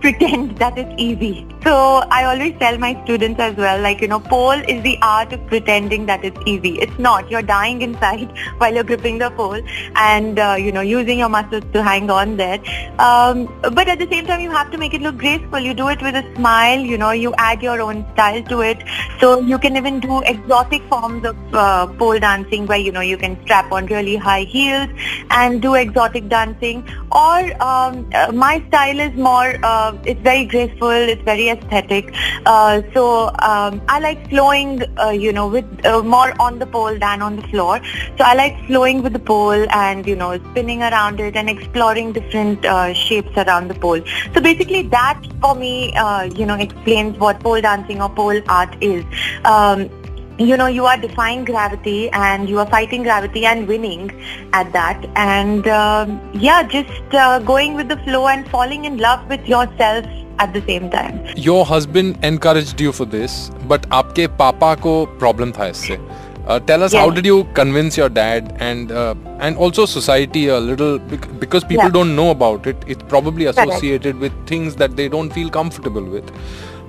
pretend 0.04 0.58
that 0.62 0.76
it's 0.76 0.94
easy. 0.98 1.46
So 1.64 2.04
I 2.10 2.24
always 2.24 2.54
tell 2.58 2.76
my 2.76 2.92
students 3.04 3.40
as 3.40 3.56
well, 3.56 3.80
like, 3.80 4.02
you 4.02 4.08
know, 4.08 4.20
pole 4.20 4.60
is 4.72 4.82
the 4.82 4.98
art 5.00 5.32
of 5.32 5.46
pretending 5.46 6.04
that 6.04 6.22
it's 6.22 6.38
easy. 6.44 6.78
It's 6.78 6.98
not. 6.98 7.30
You're 7.30 7.40
dying 7.40 7.80
inside 7.80 8.30
while 8.58 8.74
you're 8.74 8.84
gripping 8.84 9.16
the 9.18 9.30
pole 9.30 9.62
and, 9.96 10.38
uh, 10.38 10.56
you 10.58 10.72
know, 10.72 10.82
using 10.82 11.18
your 11.18 11.30
muscles 11.30 11.64
to 11.72 11.82
hang 11.82 12.10
on 12.10 12.36
there. 12.36 12.58
Um, 12.98 13.46
but 13.72 13.88
at 13.88 13.98
the 13.98 14.06
same 14.10 14.26
time, 14.26 14.42
you 14.42 14.50
have 14.50 14.70
to 14.72 14.78
make 14.78 14.92
it 14.92 15.00
look 15.00 15.16
graceful. 15.16 15.58
You 15.58 15.72
do 15.72 15.88
it 15.88 16.02
with 16.02 16.14
a 16.14 16.34
smile, 16.36 16.80
you 16.80 16.98
know, 16.98 17.12
you 17.12 17.32
add 17.38 17.62
your 17.62 17.80
own 17.80 18.04
style 18.12 18.42
to 18.42 18.60
it. 18.60 18.84
So 19.18 19.40
you 19.40 19.58
can 19.58 19.78
even 19.78 20.00
do 20.00 20.20
exotic 20.20 20.82
forms 20.90 21.24
of 21.24 21.36
uh, 21.54 21.86
pole 21.86 22.18
dancing 22.18 22.66
where, 22.66 22.78
you 22.78 22.92
know, 22.92 23.00
you 23.00 23.16
can 23.16 23.42
strap 23.44 23.72
on 23.72 23.86
really 23.86 24.16
high 24.16 24.44
heels 24.44 24.90
and 25.30 25.62
do 25.62 25.76
exotic 25.76 26.28
dancing. 26.28 26.86
Or 27.10 27.62
um, 27.62 28.10
uh, 28.12 28.32
my 28.32 28.62
style 28.68 29.00
is 29.00 29.14
more, 29.14 29.56
uh, 29.62 29.96
it's 30.04 30.20
very 30.20 30.44
graceful, 30.44 30.90
it's 30.90 31.22
very 31.22 31.53
aesthetic. 31.54 32.12
Uh, 32.46 32.82
so 32.92 33.28
um, 33.50 33.80
I 33.88 33.98
like 34.00 34.28
flowing, 34.28 34.82
uh, 34.98 35.10
you 35.10 35.32
know, 35.32 35.48
with 35.48 35.86
uh, 35.86 36.02
more 36.02 36.32
on 36.40 36.58
the 36.58 36.66
pole 36.66 36.98
than 36.98 37.22
on 37.22 37.36
the 37.36 37.46
floor. 37.48 37.80
So 38.18 38.24
I 38.24 38.34
like 38.34 38.54
flowing 38.66 39.02
with 39.02 39.12
the 39.12 39.24
pole 39.32 39.66
and, 39.70 40.06
you 40.06 40.16
know, 40.16 40.38
spinning 40.50 40.82
around 40.82 41.20
it 41.20 41.36
and 41.36 41.48
exploring 41.48 42.12
different 42.12 42.64
uh, 42.64 42.92
shapes 42.92 43.36
around 43.36 43.68
the 43.68 43.74
pole. 43.74 44.00
So 44.34 44.40
basically 44.40 44.82
that 44.88 45.20
for 45.40 45.54
me, 45.54 45.94
uh, 45.94 46.22
you 46.24 46.46
know, 46.46 46.54
explains 46.54 47.18
what 47.18 47.40
pole 47.40 47.60
dancing 47.60 48.02
or 48.02 48.08
pole 48.08 48.40
art 48.48 48.76
is. 48.80 49.04
Um, 49.44 49.90
you 50.38 50.56
know 50.56 50.66
you 50.66 50.84
are 50.84 50.96
defying 50.96 51.44
gravity 51.44 52.10
and 52.10 52.48
you 52.48 52.58
are 52.58 52.66
fighting 52.66 53.02
gravity 53.04 53.46
and 53.46 53.68
winning 53.68 54.10
at 54.52 54.72
that 54.72 55.06
and 55.14 55.68
uh, 55.68 56.06
yeah 56.32 56.62
just 56.62 57.14
uh, 57.14 57.38
going 57.38 57.74
with 57.74 57.88
the 57.88 57.96
flow 57.98 58.26
and 58.26 58.48
falling 58.48 58.84
in 58.84 58.98
love 58.98 59.26
with 59.28 59.46
yourself 59.46 60.04
at 60.40 60.52
the 60.52 60.60
same 60.62 60.90
time 60.90 61.24
your 61.36 61.64
husband 61.64 62.18
encouraged 62.24 62.80
you 62.80 62.90
for 62.90 63.04
this 63.04 63.50
but 63.68 63.88
aapke 63.90 64.26
papa 64.36 64.76
ko 64.80 65.06
problem 65.22 65.52
tha 65.52 65.68
isse 65.74 65.98
uh, 66.46 66.58
tell 66.60 66.82
us 66.82 66.92
yes. 66.92 67.00
how 67.00 67.10
did 67.10 67.24
you 67.24 67.44
convince 67.54 67.96
your 67.96 68.08
dad 68.08 68.56
and 68.58 68.90
uh, 68.90 69.14
and 69.38 69.56
also 69.56 69.86
society 69.86 70.48
a 70.48 70.58
little 70.58 70.98
because 71.44 71.62
people 71.62 71.84
yeah. 71.84 71.96
don't 71.98 72.16
know 72.16 72.30
about 72.30 72.66
it 72.66 72.84
it's 72.88 73.04
probably 73.04 73.46
associated 73.46 74.18
Correct. 74.18 74.34
with 74.34 74.48
things 74.48 74.74
that 74.82 74.96
they 74.96 75.08
don't 75.08 75.32
feel 75.32 75.48
comfortable 75.48 76.02
with 76.02 76.34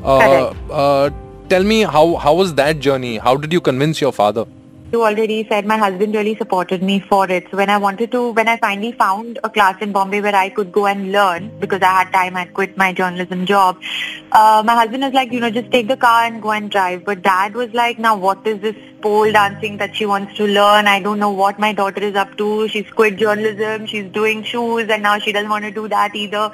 uh, 0.04 0.20
Correct. 0.20 0.72
Uh, 0.72 1.10
tell 1.50 1.64
me 1.64 1.82
how 1.84 2.16
how 2.16 2.34
was 2.34 2.54
that 2.56 2.80
journey? 2.80 3.18
How 3.18 3.36
did 3.38 3.54
you 3.54 3.62
convince 3.62 4.02
your 4.02 4.12
father? 4.12 4.46
You 4.92 5.04
already 5.04 5.46
said 5.50 5.66
my 5.66 5.78
husband 5.78 6.14
really 6.14 6.36
supported 6.36 6.84
me 6.84 7.00
for 7.00 7.30
it. 7.30 7.48
So 7.50 7.58
when 7.58 7.72
I 7.72 7.78
wanted 7.78 8.12
to, 8.12 8.32
when 8.34 8.48
I 8.48 8.58
finally 8.58 8.92
found 8.92 9.40
a 9.44 9.50
class 9.50 9.82
in 9.82 9.92
Bombay 9.92 10.22
where 10.22 10.36
I 10.36 10.50
could 10.50 10.72
go 10.72 10.86
and 10.86 11.12
learn 11.12 11.52
because 11.60 11.82
I 11.82 11.88
had 11.88 12.14
time, 12.14 12.38
I'd 12.38 12.54
quit 12.54 12.78
my 12.78 12.94
journalism 12.94 13.48
job. 13.48 13.78
Uh, 14.32 14.62
my 14.64 14.76
husband 14.76 15.04
was 15.04 15.14
like, 15.14 15.32
you 15.32 15.40
know, 15.40 15.50
just 15.50 15.72
take 15.72 15.88
the 15.88 15.98
car 15.98 16.26
and 16.26 16.40
go 16.40 16.52
and 16.52 16.70
drive. 16.70 17.04
But 17.04 17.24
dad 17.24 17.56
was 17.56 17.74
like, 17.74 17.98
now 17.98 18.16
what 18.16 18.46
is 18.46 18.62
this 18.62 18.76
pole 19.02 19.32
dancing 19.32 19.78
that 19.78 19.96
she 19.96 20.06
wants 20.06 20.38
to 20.38 20.46
learn? 20.46 20.88
I 20.88 21.00
don't 21.00 21.20
know 21.20 21.32
what 21.32 21.58
my 21.58 21.74
daughter 21.74 22.02
is 22.02 22.16
up 22.16 22.38
to. 22.38 22.68
She's 22.68 22.90
quit 22.92 23.18
journalism. 23.18 23.88
She's 23.88 24.12
doing 24.12 24.44
shoes 24.44 24.88
and 24.88 25.02
now 25.02 25.18
she 25.18 25.32
doesn't 25.32 25.50
want 25.50 25.66
to 25.66 25.72
do 25.72 25.88
that 25.88 26.16
either. 26.16 26.52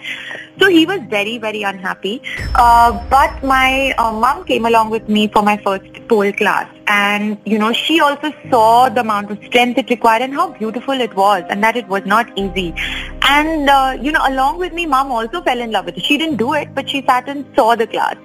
So 0.57 0.69
he 0.69 0.85
was 0.85 1.01
very, 1.09 1.38
very 1.38 1.63
unhappy. 1.63 2.21
Uh, 2.55 2.93
but 3.09 3.43
my 3.43 3.93
uh, 3.97 4.13
mom 4.13 4.45
came 4.45 4.65
along 4.65 4.89
with 4.89 5.09
me 5.09 5.27
for 5.27 5.43
my 5.43 5.57
first 5.57 5.90
pole 6.11 6.33
class. 6.33 6.67
And, 6.87 7.37
you 7.45 7.57
know, 7.57 7.71
she 7.71 7.99
also 8.01 8.33
saw 8.49 8.89
the 8.89 9.01
amount 9.01 9.31
of 9.31 9.43
strength 9.45 9.77
it 9.77 9.89
required 9.89 10.23
and 10.23 10.33
how 10.33 10.49
beautiful 10.51 11.05
it 11.07 11.15
was 11.15 11.43
and 11.49 11.63
that 11.63 11.77
it 11.77 11.87
was 11.87 12.05
not 12.05 12.37
easy. 12.37 12.73
And, 13.21 13.69
uh, 13.69 13.97
you 14.01 14.11
know, 14.11 14.21
along 14.27 14.59
with 14.59 14.73
me, 14.73 14.85
mom 14.85 15.11
also 15.11 15.41
fell 15.41 15.59
in 15.59 15.71
love 15.71 15.85
with 15.85 15.97
it. 15.97 16.03
She 16.03 16.17
didn't 16.17 16.37
do 16.37 16.53
it, 16.53 16.75
but 16.75 16.89
she 16.89 17.01
sat 17.05 17.29
and 17.29 17.45
saw 17.55 17.75
the 17.75 17.87
class. 17.87 18.17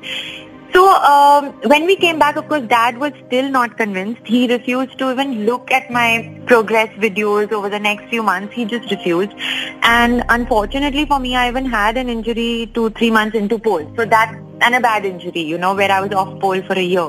So 0.76 0.86
um, 0.86 1.54
when 1.70 1.86
we 1.86 1.96
came 1.96 2.18
back, 2.18 2.36
of 2.36 2.48
course, 2.50 2.64
Dad 2.68 2.98
was 2.98 3.12
still 3.26 3.48
not 3.48 3.78
convinced. 3.78 4.20
He 4.26 4.46
refused 4.46 4.98
to 4.98 5.10
even 5.10 5.46
look 5.46 5.72
at 5.72 5.90
my 5.90 6.38
progress 6.44 6.90
videos 6.98 7.50
over 7.50 7.70
the 7.70 7.78
next 7.78 8.10
few 8.10 8.22
months. 8.22 8.52
He 8.52 8.66
just 8.66 8.90
refused. 8.90 9.32
And 9.80 10.22
unfortunately 10.28 11.06
for 11.06 11.18
me, 11.18 11.34
I 11.34 11.48
even 11.48 11.64
had 11.64 11.96
an 11.96 12.10
injury 12.10 12.70
two, 12.74 12.90
three 12.90 13.10
months 13.10 13.34
into 13.34 13.58
pole. 13.58 13.90
So 13.96 14.04
that 14.04 14.38
and 14.60 14.74
a 14.74 14.80
bad 14.80 15.06
injury, 15.06 15.40
you 15.40 15.56
know, 15.56 15.74
where 15.74 15.90
I 15.90 16.02
was 16.02 16.12
off 16.12 16.38
pole 16.40 16.60
for 16.62 16.74
a 16.74 16.82
year. 16.82 17.08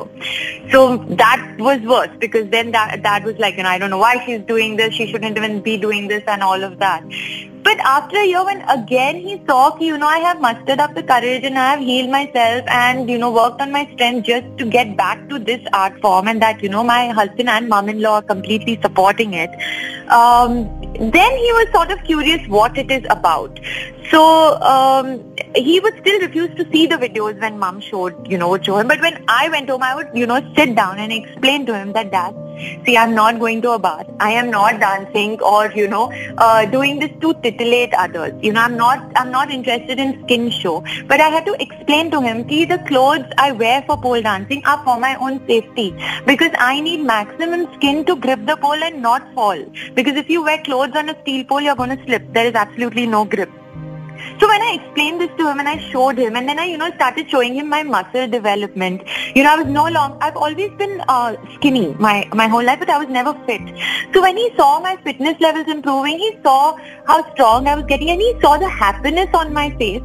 So 0.72 0.98
that 1.22 1.56
was 1.60 1.82
worse 1.82 2.16
because 2.20 2.50
then 2.50 2.72
dad, 2.72 3.04
dad 3.04 3.26
was 3.26 3.38
like, 3.38 3.58
you 3.58 3.64
know, 3.64 3.70
I 3.70 3.80
don't 3.80 3.90
know 3.90 3.98
why 3.98 4.26
she's 4.26 4.42
doing 4.44 4.78
this. 4.78 4.94
She 4.94 5.12
shouldn't 5.12 5.36
even 5.36 5.62
be 5.62 5.76
doing 5.76 6.08
this 6.08 6.24
and 6.26 6.42
all 6.42 6.64
of 6.64 6.80
that. 6.80 7.04
But 7.68 7.80
after 7.80 8.16
a 8.16 8.26
year, 8.26 8.46
when 8.46 8.62
again 8.70 9.18
he 9.18 9.42
saw, 9.46 9.78
you 9.78 9.98
know, 9.98 10.08
I 10.08 10.20
have 10.20 10.40
mustered 10.40 10.80
up 10.80 10.96
the 10.96 11.04
courage 11.04 11.44
and 11.44 11.60
I 11.60 11.72
have 11.72 11.82
healed 11.82 12.10
myself 12.10 12.64
and, 12.68 13.10
you 13.10 13.18
know, 13.18 13.30
worked 13.30 13.60
on 13.62 13.74
my 13.74 13.90
strength 13.94 14.26
just 14.26 14.46
to 14.60 14.66
get 14.66 14.96
back 14.96 15.28
to 15.28 15.38
this 15.38 15.60
art 15.74 16.00
form 16.00 16.30
and 16.30 16.42
that, 16.42 16.64
you 16.64 16.70
know, 16.70 16.82
my 16.82 17.10
husband 17.10 17.50
and 17.50 17.68
mom-in-law 17.68 18.14
are 18.20 18.22
completely 18.22 18.80
supporting 18.82 19.34
it. 19.34 19.50
Um, 20.10 20.64
then 20.94 21.38
he 21.44 21.52
was 21.60 21.68
sort 21.74 21.92
of 21.92 22.02
curious 22.06 22.48
what 22.48 22.78
it 22.78 22.90
is 22.90 23.06
about. 23.10 23.60
So 24.12 24.62
um, 24.62 25.22
he 25.54 25.82
would 25.82 25.98
still 25.98 26.22
refuse 26.22 26.56
to 26.56 26.72
see 26.72 26.88
the 26.88 26.96
videos 26.96 27.42
when 27.42 27.60
mom 27.60 27.82
showed, 27.82 28.32
you 28.32 28.38
know, 28.38 28.48
would 28.48 28.66
show 28.66 28.78
him. 28.78 28.88
But 28.88 29.02
when 29.02 29.22
I 29.28 29.50
went 29.50 29.70
home, 29.70 29.84
I 29.84 29.94
would, 29.94 30.08
you 30.14 30.26
know, 30.26 30.40
sit 30.56 30.74
down 30.74 31.00
and 31.00 31.12
explain 31.12 31.66
to 31.66 31.78
him 31.78 31.92
that, 31.92 32.12
Dad, 32.12 32.34
see, 32.86 32.98
I'm 32.98 33.14
not 33.16 33.40
going 33.40 33.62
to 33.64 33.72
a 33.72 33.80
bar. 33.80 34.06
I 34.20 34.32
am 34.32 34.50
not 34.52 34.80
dancing 34.80 35.40
or, 35.42 35.72
you 35.72 35.88
know, 35.88 36.12
uh, 36.38 36.66
doing 36.66 37.00
this 37.00 37.12
to 37.22 37.34
titillate 37.42 37.94
others. 37.94 38.34
You 38.42 38.54
know, 38.54 38.62
I'm 38.62 38.78
not, 38.78 39.12
I'm 39.16 39.32
not 39.32 39.52
interested 39.52 40.00
in 40.00 40.24
skin 40.24 40.50
show. 40.50 40.84
But 41.08 41.22
I 41.22 41.30
had 41.30 41.46
to 41.46 41.56
explain 41.60 42.12
to 42.12 42.22
him, 42.22 42.48
see, 42.50 42.66
the 42.66 42.80
clothes 42.88 43.26
I 43.38 43.52
wear 43.52 43.84
for 43.84 43.98
pole 43.98 44.22
dancing 44.22 44.64
are 44.66 44.84
for 44.84 45.00
my 45.00 45.16
own 45.16 45.46
safety 45.48 45.96
because 46.26 46.52
I 46.58 46.80
need 46.82 47.02
maximum 47.02 47.74
skin 47.76 48.06
to 48.06 48.16
grip 48.16 48.46
the 48.46 48.58
pole 48.58 48.84
and 48.84 49.02
not 49.02 49.34
fall. 49.34 49.64
Because 49.94 50.16
if 50.16 50.30
you 50.30 50.44
wear 50.44 50.62
clothes 50.64 50.96
on 50.96 51.10
a 51.10 51.22
steel 51.22 51.44
pole, 51.46 51.62
you're 51.62 51.76
going 51.76 51.96
to 51.98 52.04
slip. 52.06 52.34
There 52.34 52.46
is 52.46 52.56
absolutely 52.56 53.06
no 53.06 53.26
grip. 53.26 53.50
So 54.40 54.48
when 54.48 54.62
I 54.62 54.80
explained 54.82 55.22
this 55.22 55.32
to 55.38 55.50
him 55.50 55.60
and 55.60 55.68
I 55.68 55.78
showed 55.92 56.18
him 56.18 56.36
and 56.36 56.48
then 56.48 56.60
I, 56.60 56.66
you 56.66 56.78
know, 56.78 56.92
started 56.96 57.30
showing 57.30 57.56
him 57.56 57.70
my 57.70 57.84
muscle 57.84 58.28
development, 58.28 59.04
you 59.36 59.44
know, 59.44 59.54
I 59.54 59.58
was 59.58 59.68
no 59.68 59.88
long, 59.88 60.18
I've 60.22 60.38
always 60.38 60.72
been 60.78 61.04
uh, 61.08 61.36
skinny 61.56 61.96
my, 62.00 62.28
my 62.34 62.48
whole 62.48 62.64
life, 62.64 62.80
but 62.80 62.90
I 62.90 62.98
was 62.98 63.08
never 63.10 63.34
fit. 63.46 63.62
So 64.14 64.22
when 64.22 64.38
he 64.38 64.52
saw 64.56 64.80
my 64.80 64.96
fitness 64.98 65.40
levels 65.40 65.68
improving, 65.68 66.20
he 66.20 66.38
saw 66.44 66.78
how 67.06 67.30
strong 67.34 67.68
I 67.68 67.76
was 67.76 67.86
getting 67.86 68.10
and 68.10 68.22
he 68.22 68.40
saw 68.42 68.58
the 68.58 68.70
happiness 68.70 69.30
on 69.34 69.54
my 69.54 69.70
face. 69.78 70.04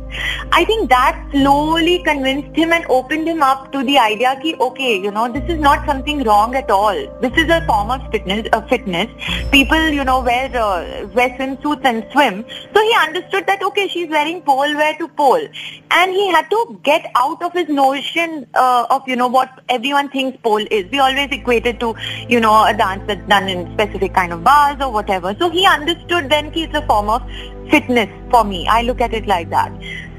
I 0.52 0.64
think 0.64 0.88
that 0.90 1.28
slowly 1.32 2.02
convinced 2.02 2.56
him 2.56 2.72
and 2.72 2.84
opened 2.88 3.28
him 3.28 3.42
up 3.42 3.72
to 3.72 3.82
the 3.84 3.98
idea 3.98 4.38
that, 4.42 4.60
okay, 4.60 5.00
you 5.00 5.10
know, 5.10 5.30
this 5.30 5.44
is 5.48 5.60
not 5.60 5.86
something 5.86 6.22
wrong 6.24 6.54
at 6.54 6.70
all. 6.70 6.94
This 7.20 7.32
is 7.36 7.48
a 7.48 7.64
form 7.66 7.90
of 7.90 8.00
fitness. 8.10 8.48
Uh, 8.52 8.60
fitness. 8.68 9.08
People, 9.50 9.88
you 9.88 10.04
know, 10.04 10.20
wear, 10.20 10.46
uh, 10.56 11.06
wear 11.14 11.30
swimsuits 11.30 11.84
and 11.84 12.06
swim. 12.12 12.44
So 12.74 12.82
he 12.82 12.94
understood 13.00 13.46
that, 13.46 13.62
okay, 13.62 13.88
she's 13.88 14.08
wearing 14.12 14.42
pole 14.42 14.74
wear 14.76 14.96
to 14.98 15.08
pole. 15.08 15.48
And 15.90 16.12
he 16.12 16.30
had 16.30 16.48
to 16.50 16.80
get 16.84 17.10
out 17.16 17.42
of 17.42 17.52
his 17.52 17.68
notion 17.68 18.46
uh, 18.54 18.86
of, 18.90 19.08
you 19.08 19.16
know, 19.16 19.28
what 19.28 19.50
everyone 19.68 20.10
thinks 20.10 20.38
pole 20.42 20.64
is. 20.70 20.90
We 20.90 21.00
always 21.00 21.28
equate 21.32 21.66
it 21.66 21.80
to, 21.80 21.94
you 22.28 22.40
know, 22.40 22.64
a 22.64 22.74
dance 22.74 23.02
that's 23.06 23.26
done 23.28 23.48
in 23.48 23.72
specific 23.72 24.14
kind 24.14 24.32
of 24.32 24.44
bars 24.44 24.80
or 24.80 24.92
whatever. 24.92 25.34
So 25.38 25.50
he 25.50 25.66
understood 25.66 26.30
then 26.30 26.52
it's 26.54 26.74
a 26.74 26.86
form 26.86 27.08
of 27.08 27.22
fitness 27.70 28.08
for 28.30 28.44
me. 28.44 28.66
I 28.68 28.82
look 28.82 29.00
at 29.00 29.12
it 29.14 29.26
like 29.26 29.50
that. 29.50 29.72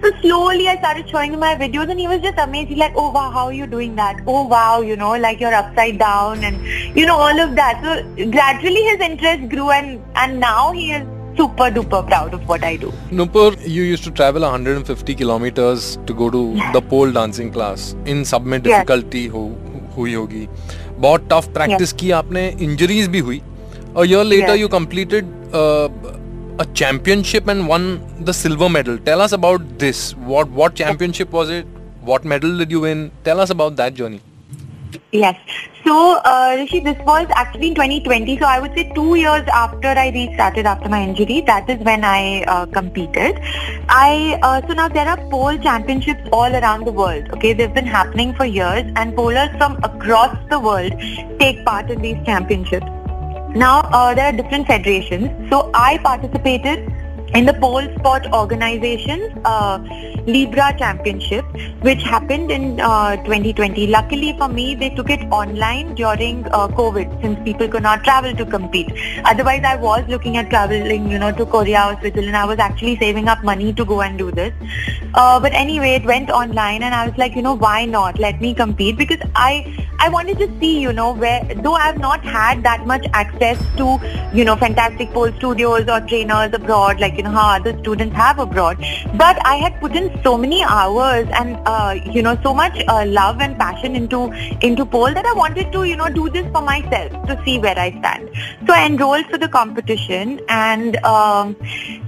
So 0.04 0.12
slowly 0.22 0.68
I 0.68 0.78
started 0.80 1.10
showing 1.10 1.34
him 1.34 1.40
my 1.40 1.56
videos 1.56 1.90
and 1.90 2.00
he 2.00 2.08
was 2.08 2.22
just 2.22 2.38
amazed. 2.38 2.70
He's 2.70 2.78
like, 2.78 2.94
oh 2.96 3.12
wow, 3.12 3.32
how 3.32 3.46
are 3.46 3.54
you 3.54 3.66
doing 3.66 3.96
that? 3.96 4.22
Oh 4.28 4.46
wow, 4.46 4.82
you 4.82 4.98
know, 4.98 5.12
like 5.16 5.40
you're 5.40 5.54
upside 5.54 5.98
down 5.98 6.44
and, 6.44 6.58
you 6.98 7.06
know, 7.06 7.16
all 7.16 7.40
of 7.40 7.56
that. 7.56 7.82
So 7.84 8.30
gradually 8.30 8.84
his 8.84 9.00
interest 9.00 9.50
grew 9.50 9.70
and, 9.72 10.04
and 10.16 10.40
now 10.40 10.72
he 10.74 10.92
is 10.92 11.08
super 11.39 11.71
duper 11.71 12.03
proud 12.07 12.35
of 12.35 12.49
what 12.49 12.65
I 12.65 12.77
do. 12.77 12.93
Nupur, 13.11 13.57
you 13.77 13.83
used 13.83 14.05
to 14.05 14.11
travel 14.11 14.43
150 14.43 15.15
kilometers 15.15 15.99
to 16.07 16.15
go 16.15 16.31
to 16.31 16.43
the 16.73 16.81
pole 16.81 17.13
dancing 17.13 17.53
class. 17.53 17.95
In 18.07 18.25
सब 18.33 18.47
में 18.53 18.59
difficulty 18.63 19.29
हो 19.35 19.45
हुई 19.97 20.15
होगी 20.15 20.47
बहुत 21.01 21.29
tough 21.33 21.53
practice 21.59 21.93
की 22.01 22.11
आपने 22.21 22.51
injuries 22.69 23.09
भी 23.09 23.19
हुई 23.29 23.41
a 23.97 24.05
year 24.05 24.25
later 24.25 24.55
you 24.57 24.69
completed 24.69 25.29
uh, 25.53 25.89
a 26.61 26.67
championship 26.81 27.49
and 27.49 27.69
won 27.73 27.87
the 28.29 28.35
silver 28.41 28.69
medal 28.69 28.99
tell 29.11 29.21
us 29.27 29.33
about 29.33 29.69
this 29.85 30.03
what 30.33 30.51
what 30.61 30.75
championship 30.81 31.37
was 31.41 31.51
it 31.59 31.77
what 32.11 32.25
medal 32.33 32.59
did 32.63 32.75
you 32.77 32.81
win 32.81 33.11
tell 33.29 33.41
us 33.45 33.55
about 33.57 33.77
that 33.77 33.95
journey 34.01 34.21
Yes. 35.12 35.36
So, 35.86 36.18
uh, 36.26 36.56
Rishi, 36.58 36.80
this 36.80 36.98
was 37.06 37.28
actually 37.36 37.68
in 37.68 37.76
2020. 37.76 38.40
So 38.40 38.46
I 38.46 38.60
would 38.60 38.74
say 38.74 38.92
two 38.96 39.16
years 39.16 39.44
after 39.54 39.88
I 39.88 40.10
restarted 40.10 40.66
after 40.66 40.90
my 40.90 41.04
injury. 41.04 41.42
That 41.42 41.70
is 41.70 41.80
when 41.80 42.04
I 42.04 42.44
uh, 42.44 42.66
competed. 42.68 43.40
I 43.90 44.40
uh, 44.42 44.66
so 44.66 44.74
now 44.74 44.88
there 44.88 45.08
are 45.08 45.18
pole 45.30 45.58
championships 45.58 46.22
all 46.32 46.56
around 46.56 46.86
the 46.86 46.92
world. 46.92 47.30
Okay, 47.34 47.54
they've 47.54 47.74
been 47.74 47.86
happening 47.86 48.34
for 48.34 48.46
years, 48.46 48.86
and 48.96 49.14
polers 49.14 49.56
from 49.58 49.78
across 49.84 50.36
the 50.50 50.60
world 50.60 50.94
take 51.40 51.66
part 51.66 51.92
in 51.92 52.02
these 52.02 52.18
championships. 52.26 52.88
Now 53.56 53.82
uh, 53.82 54.16
there 54.16 54.28
are 54.28 54.32
different 54.32 54.68
federations. 54.68 55.50
So 55.50 55.70
I 55.74 55.98
participated 55.98 56.92
in 57.36 57.46
the 57.46 57.54
pole 57.54 57.88
sport 57.98 58.26
organization's 58.32 59.34
uh, 59.44 59.80
Libra 60.28 60.74
Championship, 60.78 61.46
which 61.82 62.02
happened 62.04 62.52
in 62.52 62.80
uh, 62.80 63.16
2020. 63.18 63.88
Luckily 63.88 64.36
for 64.38 64.48
me, 64.48 64.76
they 64.76 64.90
took 64.90 65.10
it 65.10 65.22
online 65.32 65.96
during 65.96 66.46
uh, 66.48 66.68
COVID 66.68 67.22
since 67.22 67.40
people 67.44 67.68
could 67.68 67.84
not 67.84 68.04
travel 68.04 68.36
to 68.36 68.46
compete. 68.46 68.92
Otherwise, 69.26 69.64
I 69.66 69.76
was 69.76 70.04
looking 70.08 70.38
at 70.38 70.50
traveling, 70.50 71.10
you 71.10 71.20
know, 71.20 71.32
to 71.32 71.46
Korea 71.46 71.86
or 71.90 72.00
Switzerland. 72.00 72.38
I 72.38 72.46
was 72.46 72.60
actually 72.60 72.98
saving 72.98 73.28
up 73.28 73.44
money 73.44 73.74
to 73.74 73.84
go 73.84 74.02
and 74.02 74.18
do 74.18 74.32
this. 74.32 74.54
Uh, 75.16 75.40
but 75.40 75.54
anyway, 75.54 75.96
it 75.96 76.06
went 76.06 76.30
online 76.30 76.84
and 76.84 76.94
I 76.94 77.08
was 77.08 77.18
like, 77.18 77.36
you 77.36 77.42
know, 77.42 77.54
why 77.54 77.86
not? 77.86 78.20
Let 78.20 78.42
me 78.42 78.54
compete 78.54 78.98
because 78.98 79.20
I 79.36 79.76
I 80.00 80.10
wanted 80.10 80.38
to 80.40 80.48
see, 80.60 80.80
you 80.80 80.92
know, 80.92 81.14
where 81.14 81.44
though 81.64 81.76
I've 81.76 81.98
not 81.98 82.26
had 82.26 82.64
that 82.64 82.86
much 82.86 83.06
access 83.14 83.58
to, 83.78 84.00
you 84.34 84.44
know, 84.44 84.56
fantastic 84.56 85.12
pole 85.12 85.32
studios 85.38 85.88
or 85.88 86.02
trainers 86.02 86.54
abroad, 86.54 87.00
like 87.00 87.18
you 87.24 87.32
how 87.32 87.56
other 87.56 87.78
students 87.80 88.16
have 88.16 88.40
abroad, 88.40 88.78
but 89.16 89.46
I 89.46 89.56
had 89.56 89.80
put 89.80 89.96
in 89.96 90.12
so 90.24 90.38
many 90.38 90.64
hours 90.64 91.28
and 91.34 91.58
uh, 91.66 91.96
you 92.18 92.22
know 92.22 92.38
so 92.44 92.54
much 92.54 92.82
uh, 92.88 93.06
love 93.06 93.42
and 93.42 93.58
passion 93.58 93.96
into 93.96 94.32
into 94.62 94.86
pole 94.86 95.14
that 95.14 95.26
I 95.26 95.34
wanted 95.34 95.72
to, 95.72 95.84
you 95.84 95.96
know, 95.96 96.10
do 96.10 96.30
this 96.30 96.46
for 96.52 96.62
myself 96.62 97.12
to 97.28 97.42
see 97.46 97.60
where 97.60 97.78
I 97.78 97.92
stand. 98.00 98.30
So 98.68 98.74
I 98.74 98.86
enrolled 98.86 99.26
for 99.28 99.38
the 99.38 99.48
competition 99.48 100.40
and 100.50 100.98
um, 100.98 101.56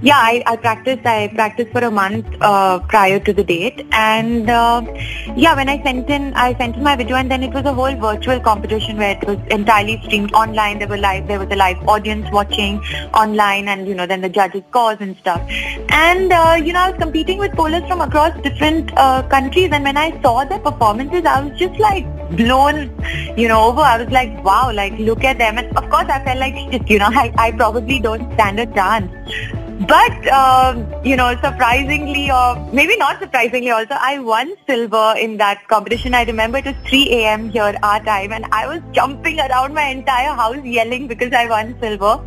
yeah, 0.02 0.18
I, 0.18 0.42
I 0.46 0.56
practiced. 0.56 1.06
I 1.06 1.28
practiced 1.28 1.72
for 1.72 1.80
a 1.80 1.90
month 1.90 2.26
uh, 2.40 2.80
prior 2.80 3.18
to 3.20 3.32
the 3.32 3.44
date, 3.44 3.86
and 3.92 4.50
uh, 4.50 4.82
yeah, 5.36 5.54
when 5.54 5.68
I 5.68 5.82
sent 5.82 6.10
in, 6.10 6.32
I 6.34 6.56
sent 6.58 6.76
in 6.76 6.82
my 6.82 6.96
video, 6.96 7.16
and 7.16 7.30
then 7.30 7.42
it 7.42 7.52
was 7.52 7.64
a 7.64 7.72
whole 7.72 7.94
virtual 7.94 8.40
competition 8.40 8.96
where 8.98 9.16
it 9.16 9.26
was 9.26 9.38
entirely 9.50 10.00
streamed 10.04 10.32
online. 10.32 10.78
There 10.78 10.88
were 10.88 10.98
live, 10.98 11.26
there 11.28 11.38
was 11.38 11.48
a 11.50 11.56
live 11.56 11.76
audience 11.88 12.26
watching 12.30 12.80
online, 13.14 13.68
and 13.68 13.88
you 13.88 13.94
know, 13.94 14.06
then 14.06 14.20
the 14.20 14.28
judges' 14.28 14.62
scores 14.68 14.98
and 15.06 15.16
stuff. 15.18 15.40
And 15.88 16.32
uh, 16.32 16.56
you 16.62 16.72
know, 16.72 16.80
I 16.80 16.90
was 16.90 16.98
competing 17.00 17.38
with 17.38 17.52
polers 17.52 17.86
from 17.88 18.00
across 18.00 18.40
different 18.42 18.92
uh, 18.96 19.22
countries, 19.34 19.70
and 19.72 19.84
when 19.84 19.96
I 19.96 20.08
saw 20.22 20.44
their 20.44 20.58
performances, 20.58 21.24
I 21.24 21.40
was 21.42 21.58
just 21.58 21.78
like 21.78 22.06
blown, 22.36 22.90
you 23.36 23.48
know, 23.48 23.60
over. 23.68 23.80
I 23.80 24.02
was 24.02 24.10
like, 24.10 24.42
wow, 24.44 24.72
like 24.72 24.98
look 24.98 25.24
at 25.24 25.38
them. 25.38 25.58
And 25.58 25.76
of 25.76 25.88
course, 25.90 26.08
I 26.08 26.24
felt 26.24 26.38
like, 26.38 26.56
just 26.72 26.90
you 26.96 26.98
know, 26.98 27.10
I, 27.10 27.32
I 27.38 27.52
probably 27.52 27.98
don't 27.98 28.32
stand 28.34 28.60
a 28.60 28.66
chance. 28.66 29.10
But, 29.80 30.26
um, 30.28 30.86
you 31.04 31.16
know, 31.16 31.36
surprisingly 31.42 32.30
or 32.30 32.56
maybe 32.72 32.96
not 32.96 33.20
surprisingly 33.20 33.70
also, 33.70 33.94
I 34.00 34.18
won 34.18 34.54
silver 34.66 35.14
in 35.18 35.36
that 35.36 35.68
competition. 35.68 36.14
I 36.14 36.24
remember 36.24 36.58
it 36.58 36.64
was 36.64 36.74
3 36.88 37.10
a.m. 37.12 37.50
here 37.50 37.76
our 37.82 38.02
time 38.02 38.32
and 38.32 38.46
I 38.52 38.66
was 38.66 38.80
jumping 38.92 39.38
around 39.38 39.74
my 39.74 39.84
entire 39.88 40.32
house 40.32 40.64
yelling 40.64 41.06
because 41.06 41.32
I 41.34 41.46
won 41.48 41.76
silver. 41.78 42.20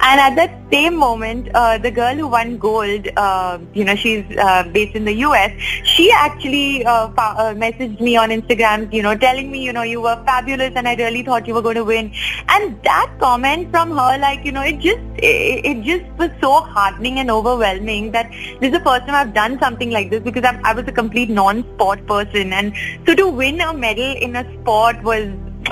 And 0.00 0.20
at 0.20 0.36
that 0.36 0.60
same 0.70 0.94
moment, 0.94 1.48
uh, 1.54 1.78
the 1.78 1.90
girl 1.90 2.14
who 2.14 2.28
won 2.28 2.58
gold, 2.58 3.08
uh, 3.16 3.58
you 3.72 3.84
know, 3.84 3.96
she's 3.96 4.24
uh, 4.36 4.64
based 4.64 4.94
in 4.94 5.06
the 5.06 5.14
US, 5.26 5.52
she 5.84 6.12
actually 6.12 6.84
uh, 6.84 7.08
uh, 7.16 7.54
messaged 7.54 8.00
me 8.00 8.16
on 8.18 8.28
Instagram, 8.28 8.92
you 8.92 9.02
know, 9.02 9.16
telling 9.16 9.50
me, 9.50 9.64
you 9.64 9.72
know, 9.72 9.82
you 9.82 10.02
were 10.02 10.22
fabulous 10.26 10.72
and 10.76 10.86
I 10.86 10.96
really 10.96 11.22
thought 11.22 11.46
you 11.46 11.54
were 11.54 11.62
going 11.62 11.76
to 11.76 11.84
win. 11.84 12.12
And 12.48 12.78
that 12.84 13.10
comment 13.18 13.70
from 13.70 13.90
her, 13.90 14.18
like, 14.18 14.44
you 14.44 14.52
know, 14.52 14.62
it 14.62 14.78
just, 14.80 15.00
it, 15.19 15.65
it 15.65 15.83
just 15.83 16.05
was 16.17 16.29
so 16.41 16.61
hard 16.61 16.95
heartening 16.95 17.19
and 17.19 17.31
overwhelming 17.31 18.11
that 18.11 18.29
this 18.59 18.67
is 18.67 18.71
the 18.71 18.79
first 18.79 19.05
time 19.05 19.15
I've 19.15 19.33
done 19.33 19.59
something 19.59 19.91
like 19.91 20.09
this 20.09 20.21
because 20.23 20.43
I'm, 20.45 20.63
I 20.65 20.73
was 20.73 20.85
a 20.87 20.91
complete 20.91 21.29
non-sport 21.29 22.05
person 22.07 22.53
and 22.53 22.73
so 23.05 23.15
to 23.15 23.27
win 23.27 23.61
a 23.61 23.73
medal 23.73 24.15
in 24.17 24.35
a 24.35 24.61
sport 24.61 25.01
was 25.03 25.27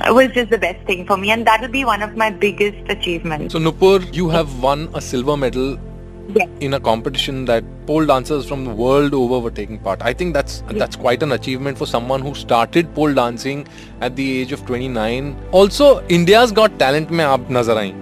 was 0.09 0.31
just 0.31 0.49
the 0.49 0.57
best 0.57 0.85
thing 0.87 1.05
for 1.05 1.17
me 1.17 1.29
and 1.29 1.45
that 1.45 1.61
will 1.61 1.69
be 1.69 1.85
one 1.85 2.01
of 2.01 2.15
my 2.17 2.29
biggest 2.31 2.77
achievements. 2.89 3.53
So 3.53 3.59
Nupur, 3.59 4.13
you 4.13 4.29
have 4.29 4.61
won 4.61 4.89
a 4.95 5.01
silver 5.01 5.37
medal 5.37 5.77
yes. 6.29 6.49
in 6.61 6.73
a 6.73 6.79
competition 6.79 7.45
that 7.45 7.63
pole 7.85 8.03
dancers 8.03 8.47
from 8.47 8.65
the 8.65 8.71
world 8.71 9.13
over 9.13 9.39
were 9.39 9.51
taking 9.51 9.77
part. 9.77 10.01
I 10.01 10.13
think 10.13 10.33
that's 10.33 10.63
yes. 10.69 10.79
that's 10.79 10.95
quite 10.95 11.21
an 11.21 11.33
achievement 11.33 11.77
for 11.77 11.85
someone 11.85 12.21
who 12.21 12.33
started 12.33 12.93
pole 12.95 13.13
dancing 13.13 13.67
at 14.01 14.15
the 14.15 14.41
age 14.41 14.51
of 14.51 14.65
29. 14.65 15.35
Also, 15.51 16.05
India's 16.07 16.51
Got 16.51 16.79
Talent 16.79 17.11
में 17.11 17.23
आप 17.25 17.47
नजर 17.51 17.77
आई 17.77 17.93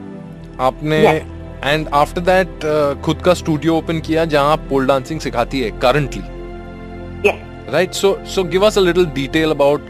आपने 0.70 1.04
yes. 1.04 1.35
And 1.65 1.89
after 1.95 2.21
that 2.21 2.65
खुद 3.05 3.23
का 3.25 3.35
studio 3.35 3.77
open 3.77 4.01
किया 4.01 4.25
जहाँ 4.25 4.53
आप 4.53 4.67
पोल 4.71 4.87
dancing 4.87 5.21
सिखाती 5.21 5.61
है 5.61 5.71
currently 5.81 6.23
right 7.73 7.93
so 7.95 8.17
so 8.35 8.45
give 8.45 8.67
us 8.67 8.79
a 8.79 8.81
little 8.81 9.07
detail 9.15 9.51
about 9.51 9.89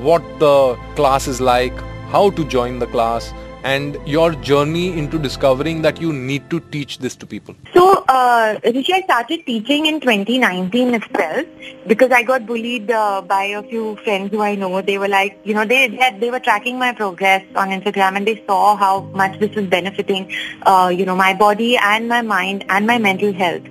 what 0.00 0.22
the 0.42 0.50
class 0.96 1.28
is 1.28 1.42
like 1.42 1.80
how 2.12 2.30
to 2.30 2.44
join 2.50 2.78
the 2.78 2.90
class 2.90 3.32
and 3.66 3.96
your 4.06 4.32
journey 4.48 4.96
into 4.96 5.18
discovering 5.18 5.82
that 5.82 6.00
you 6.00 6.12
need 6.12 6.48
to 6.50 6.60
teach 6.74 6.98
this 6.98 7.16
to 7.16 7.26
people? 7.26 7.54
So, 7.74 8.04
uh, 8.08 8.58
Rishi, 8.64 8.92
I 8.92 9.00
started 9.02 9.44
teaching 9.44 9.86
in 9.86 10.00
2019 10.00 10.94
itself 10.94 11.46
because 11.86 12.12
I 12.12 12.22
got 12.22 12.46
bullied 12.46 12.90
uh, 12.90 13.22
by 13.22 13.42
a 13.60 13.62
few 13.64 13.96
friends 14.04 14.30
who 14.30 14.40
I 14.40 14.54
know. 14.54 14.82
They 14.82 14.98
were 14.98 15.08
like, 15.08 15.38
you 15.44 15.54
know, 15.54 15.64
they 15.64 15.88
they, 15.88 16.16
they 16.20 16.30
were 16.30 16.40
tracking 16.40 16.78
my 16.78 16.92
progress 16.92 17.44
on 17.56 17.70
Instagram 17.70 18.16
and 18.16 18.26
they 18.26 18.42
saw 18.46 18.76
how 18.76 19.00
much 19.22 19.38
this 19.40 19.54
was 19.56 19.66
benefiting, 19.66 20.32
uh, 20.62 20.92
you 20.96 21.04
know, 21.04 21.16
my 21.16 21.34
body 21.34 21.76
and 21.76 22.08
my 22.08 22.22
mind 22.22 22.64
and 22.68 22.86
my 22.86 22.98
mental 22.98 23.32
health. 23.32 23.64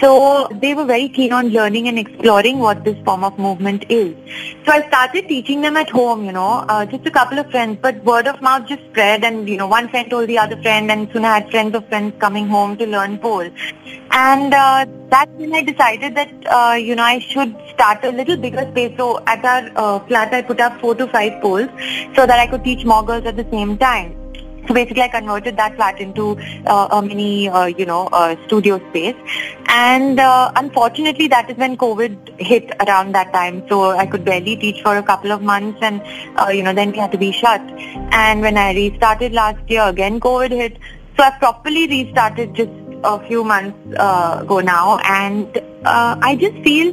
So 0.00 0.46
they 0.52 0.74
were 0.74 0.84
very 0.84 1.08
keen 1.08 1.32
on 1.32 1.48
learning 1.48 1.88
and 1.88 1.98
exploring 1.98 2.58
what 2.58 2.84
this 2.84 2.98
form 3.04 3.24
of 3.24 3.38
movement 3.38 3.86
is. 3.88 4.14
So 4.66 4.72
I 4.72 4.86
started 4.88 5.26
teaching 5.28 5.62
them 5.62 5.76
at 5.76 5.88
home, 5.88 6.24
you 6.24 6.32
know, 6.32 6.64
uh, 6.68 6.84
just 6.84 7.06
a 7.06 7.10
couple 7.10 7.38
of 7.38 7.50
friends, 7.50 7.78
but 7.80 8.04
word 8.04 8.26
of 8.26 8.42
mouth 8.42 8.66
just 8.68 8.82
spread 8.90 9.24
and, 9.26 9.48
you 9.48 9.56
know, 9.60 9.66
one 9.66 9.88
friend 9.88 10.10
told 10.10 10.28
the 10.28 10.38
other 10.38 10.60
friend 10.62 10.90
and 10.90 11.08
soon 11.12 11.24
I 11.24 11.34
had 11.38 11.50
friends 11.50 11.74
of 11.74 11.88
friends 11.88 12.14
coming 12.18 12.48
home 12.48 12.76
to 12.78 12.86
learn 12.86 13.18
pole. 13.18 13.48
And 14.10 14.54
uh, 14.54 14.86
that's 15.10 15.30
when 15.32 15.54
I 15.54 15.62
decided 15.62 16.14
that, 16.16 16.30
uh, 16.58 16.74
you 16.74 16.96
know, 16.96 17.02
I 17.02 17.18
should 17.18 17.54
start 17.74 18.04
a 18.04 18.10
little 18.10 18.36
bigger 18.36 18.68
space. 18.70 18.94
So 18.96 19.22
at 19.26 19.44
our 19.44 19.70
uh, 19.76 20.06
flat, 20.06 20.32
I 20.32 20.42
put 20.42 20.60
up 20.60 20.80
four 20.80 20.94
to 20.94 21.08
five 21.08 21.40
poles 21.42 21.68
so 22.14 22.26
that 22.26 22.38
I 22.38 22.46
could 22.46 22.64
teach 22.64 22.84
more 22.84 23.04
girls 23.04 23.26
at 23.26 23.36
the 23.36 23.46
same 23.50 23.76
time. 23.78 24.14
So 24.66 24.74
basically, 24.74 25.02
I 25.02 25.08
converted 25.08 25.56
that 25.56 25.76
flat 25.76 26.00
into 26.00 26.36
uh, 26.66 26.88
a 26.90 27.02
mini, 27.02 27.48
uh, 27.48 27.66
you 27.66 27.86
know, 27.86 28.08
uh, 28.08 28.36
studio 28.46 28.78
space. 28.90 29.14
And 29.68 30.18
uh, 30.18 30.52
unfortunately, 30.56 31.28
that 31.28 31.50
is 31.50 31.56
when 31.56 31.76
COVID 31.76 32.40
hit 32.40 32.72
around 32.86 33.12
that 33.14 33.32
time. 33.32 33.62
So 33.68 33.90
I 33.90 34.06
could 34.06 34.24
barely 34.24 34.56
teach 34.56 34.82
for 34.82 34.96
a 34.96 35.02
couple 35.02 35.32
of 35.32 35.42
months, 35.42 35.78
and 35.82 36.02
uh, 36.36 36.48
you 36.48 36.62
know, 36.62 36.72
then 36.72 36.92
we 36.92 36.98
had 36.98 37.12
to 37.12 37.18
be 37.18 37.32
shut. 37.32 37.60
And 38.10 38.40
when 38.40 38.58
I 38.58 38.72
restarted 38.74 39.32
last 39.32 39.58
year, 39.68 39.82
again 39.82 40.20
COVID 40.20 40.50
hit. 40.50 40.78
So 41.16 41.24
I 41.24 41.30
properly 41.38 41.86
restarted 41.88 42.54
just 42.54 42.70
a 43.04 43.24
few 43.26 43.44
months 43.44 43.78
uh, 43.96 44.40
ago 44.42 44.60
now, 44.60 44.98
and 45.04 45.60
I 45.84 46.36
just 46.36 46.56
feel, 46.64 46.86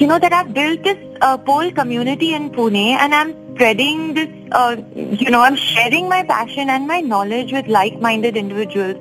you 0.00 0.06
know, 0.06 0.18
that 0.18 0.32
I've 0.32 0.52
built 0.52 0.82
this 0.82 0.98
pole 1.46 1.70
community 1.70 2.34
in 2.34 2.50
Pune, 2.50 2.76
and 2.76 3.14
I'm 3.14 3.41
spreading 3.54 4.14
this, 4.14 4.28
uh, 4.52 4.76
you 4.94 5.30
know, 5.30 5.40
I'm 5.40 5.56
sharing 5.56 6.08
my 6.08 6.22
passion 6.24 6.70
and 6.70 6.86
my 6.86 7.00
knowledge 7.00 7.52
with 7.52 7.66
like-minded 7.66 8.36
individuals. 8.36 8.96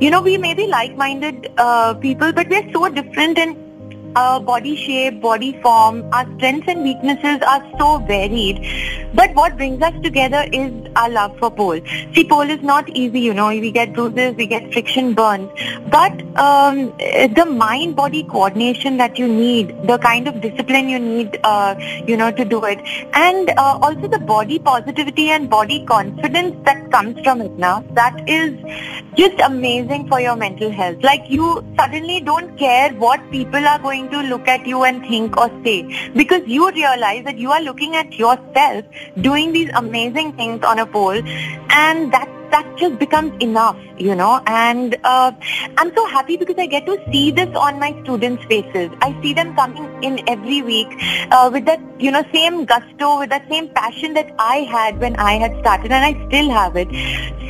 You 0.00 0.10
know, 0.10 0.20
we 0.20 0.36
may 0.38 0.54
be 0.54 0.66
like-minded 0.66 1.52
uh, 1.58 1.94
people, 1.94 2.32
but 2.32 2.48
we're 2.48 2.70
so 2.72 2.88
different 2.88 3.38
in 3.38 3.69
our 4.16 4.40
body 4.40 4.76
shape, 4.76 5.20
body 5.20 5.60
form, 5.62 6.08
our 6.12 6.26
strengths 6.36 6.68
and 6.68 6.82
weaknesses 6.82 7.40
are 7.46 7.64
so 7.78 7.98
varied. 7.98 8.66
But 9.14 9.34
what 9.34 9.56
brings 9.56 9.82
us 9.82 9.94
together 10.02 10.46
is 10.52 10.72
our 10.96 11.10
love 11.10 11.38
for 11.38 11.50
pole. 11.50 11.80
See, 12.14 12.24
pole 12.24 12.48
is 12.48 12.62
not 12.62 12.88
easy, 12.90 13.20
you 13.20 13.34
know, 13.34 13.48
we 13.48 13.70
get 13.70 13.92
bruises, 13.92 14.34
we 14.36 14.46
get 14.46 14.72
friction 14.72 15.14
burns. 15.14 15.50
But 15.88 16.12
um, 16.36 16.92
the 16.98 17.46
mind-body 17.46 18.24
coordination 18.24 18.96
that 18.98 19.18
you 19.18 19.26
need, 19.26 19.74
the 19.86 19.98
kind 19.98 20.28
of 20.28 20.40
discipline 20.40 20.88
you 20.88 20.98
need, 20.98 21.38
uh, 21.44 21.74
you 22.06 22.16
know, 22.16 22.30
to 22.30 22.44
do 22.44 22.64
it. 22.64 22.78
And 23.14 23.50
uh, 23.50 23.78
also 23.82 24.06
the 24.08 24.18
body 24.18 24.58
positivity 24.58 25.30
and 25.30 25.50
body 25.50 25.84
confidence 25.86 26.56
that 26.64 26.90
comes 26.90 27.20
from 27.24 27.40
it 27.40 27.52
now, 27.52 27.84
that 27.92 28.28
is 28.28 28.54
just 29.16 29.40
amazing 29.40 30.08
for 30.08 30.20
your 30.20 30.36
mental 30.36 30.70
health. 30.70 30.98
Like 31.02 31.22
you 31.28 31.64
suddenly 31.78 32.20
don't 32.20 32.56
care 32.56 32.90
what 32.94 33.20
people 33.30 33.66
are 33.66 33.78
going 33.78 33.99
to 34.08 34.22
look 34.22 34.48
at 34.48 34.66
you 34.66 34.84
and 34.84 35.02
think 35.02 35.36
or 35.36 35.50
say. 35.64 36.10
Because 36.14 36.42
you 36.46 36.70
realize 36.70 37.24
that 37.24 37.38
you 37.38 37.50
are 37.50 37.60
looking 37.60 37.96
at 37.96 38.14
yourself 38.14 38.84
doing 39.20 39.52
these 39.52 39.70
amazing 39.74 40.32
things 40.32 40.64
on 40.64 40.78
a 40.78 40.86
pole 40.86 41.20
and 41.70 42.12
that 42.12 42.39
that 42.60 42.78
just 42.78 42.98
becomes 42.98 43.32
enough, 43.42 43.76
you 43.98 44.14
know. 44.14 44.40
And 44.46 44.96
uh, 45.04 45.32
I'm 45.78 45.94
so 45.94 46.06
happy 46.06 46.36
because 46.36 46.56
I 46.58 46.66
get 46.66 46.86
to 46.86 46.98
see 47.12 47.30
this 47.30 47.54
on 47.56 47.78
my 47.78 47.90
students' 48.02 48.44
faces. 48.44 48.90
I 49.00 49.16
see 49.22 49.32
them 49.32 49.54
coming 49.54 49.86
in 50.02 50.20
every 50.28 50.62
week 50.62 50.88
uh, 51.30 51.50
with 51.52 51.64
that, 51.66 51.80
you 51.98 52.10
know, 52.10 52.24
same 52.32 52.64
gusto, 52.64 53.18
with 53.18 53.30
that 53.30 53.48
same 53.48 53.68
passion 53.70 54.14
that 54.14 54.34
I 54.38 54.58
had 54.76 55.00
when 55.00 55.16
I 55.16 55.34
had 55.34 55.58
started, 55.60 55.92
and 55.92 56.04
I 56.04 56.28
still 56.28 56.50
have 56.50 56.76
it. 56.76 56.88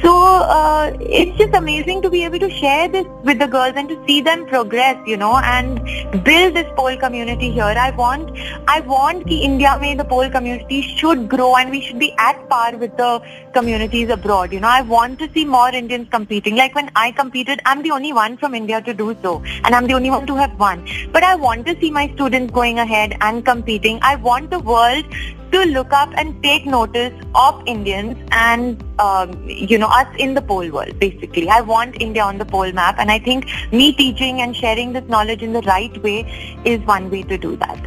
So 0.03 0.17
uh, 0.17 0.97
it's 1.01 1.37
just 1.37 1.55
amazing 1.55 2.01
to 2.03 2.11
be 2.11 2.25
able 2.25 2.39
to 2.39 2.51
share 2.51 2.89
this 2.89 3.07
with 3.23 3.39
the 3.39 3.47
girls 3.47 3.75
and 3.77 3.89
to 3.89 4.03
see 4.07 4.23
them 4.23 4.47
progress, 4.47 4.97
you 5.07 5.17
know, 5.17 5.37
and 5.39 5.83
build 6.25 6.55
this 6.55 6.67
pole 6.75 6.97
community 6.97 7.51
here. 7.51 7.65
I 7.65 7.91
want, 7.91 8.39
I 8.67 8.81
want 8.81 9.27
ki 9.27 9.43
India 9.43 9.77
mein 9.81 9.99
the 9.99 10.05
pole 10.05 10.31
community 10.31 10.81
should 10.81 11.29
grow 11.29 11.55
and 11.57 11.71
we 11.71 11.83
should 11.83 11.99
be 11.99 12.15
at 12.19 12.49
par 12.49 12.77
with 12.77 12.97
the 12.97 13.21
communities 13.53 14.09
abroad. 14.09 14.53
You 14.55 14.61
know, 14.61 14.69
I 14.69 14.81
want 14.81 15.00
to 15.09 15.29
see 15.33 15.45
more 15.45 15.69
Indians 15.71 16.09
competing. 16.11 16.57
Like 16.57 16.75
when 16.75 16.91
I 16.95 17.13
competed, 17.13 17.61
I'm 17.65 17.83
the 17.83 17.91
only 17.91 18.13
one 18.13 18.37
from 18.37 18.55
India 18.55 18.81
to 18.83 18.95
do 18.95 19.17
so, 19.23 19.43
and 19.65 19.75
I'm 19.75 19.87
the 19.87 19.95
only 19.95 20.11
one 20.11 20.27
to 20.27 20.37
have 20.37 20.59
won. 20.59 20.87
But 21.13 21.23
I 21.23 21.35
want 21.35 21.67
to 21.67 21.79
see 21.81 21.91
my 21.91 22.11
students 22.15 22.53
going 22.53 22.79
ahead 22.79 23.17
and 23.21 23.45
competing. 23.45 23.99
I 24.03 24.17
want 24.17 24.51
the 24.51 24.59
world 24.59 25.05
to 25.53 25.65
look 25.65 25.93
up 25.93 26.11
and 26.17 26.43
take 26.43 26.67
notice 26.67 27.13
of 27.35 27.63
Indians 27.67 28.17
and 28.31 28.85
um, 29.01 29.33
you 29.49 29.79
know 29.79 29.89
us 29.89 30.07
in 30.19 30.35
the 30.35 30.43
pole 30.43 30.71
world 30.71 30.99
basically 31.01 31.49
I 31.49 31.61
want 31.61 32.01
India 32.01 32.23
on 32.23 32.39
the 32.39 32.45
pole 32.45 32.71
map 32.71 33.01
and 33.01 33.11
I 33.11 33.19
think 33.19 33.47
me 33.73 33.93
teaching 33.93 34.43
and 34.43 34.55
sharing 34.55 34.93
this 34.93 35.09
knowledge 35.09 35.43
in 35.43 35.53
the 35.53 35.63
right 35.63 36.01
way 36.05 36.19
is 36.65 36.81
one 36.83 37.11
way 37.11 37.23
to 37.25 37.37
do 37.37 37.57
that 37.57 37.85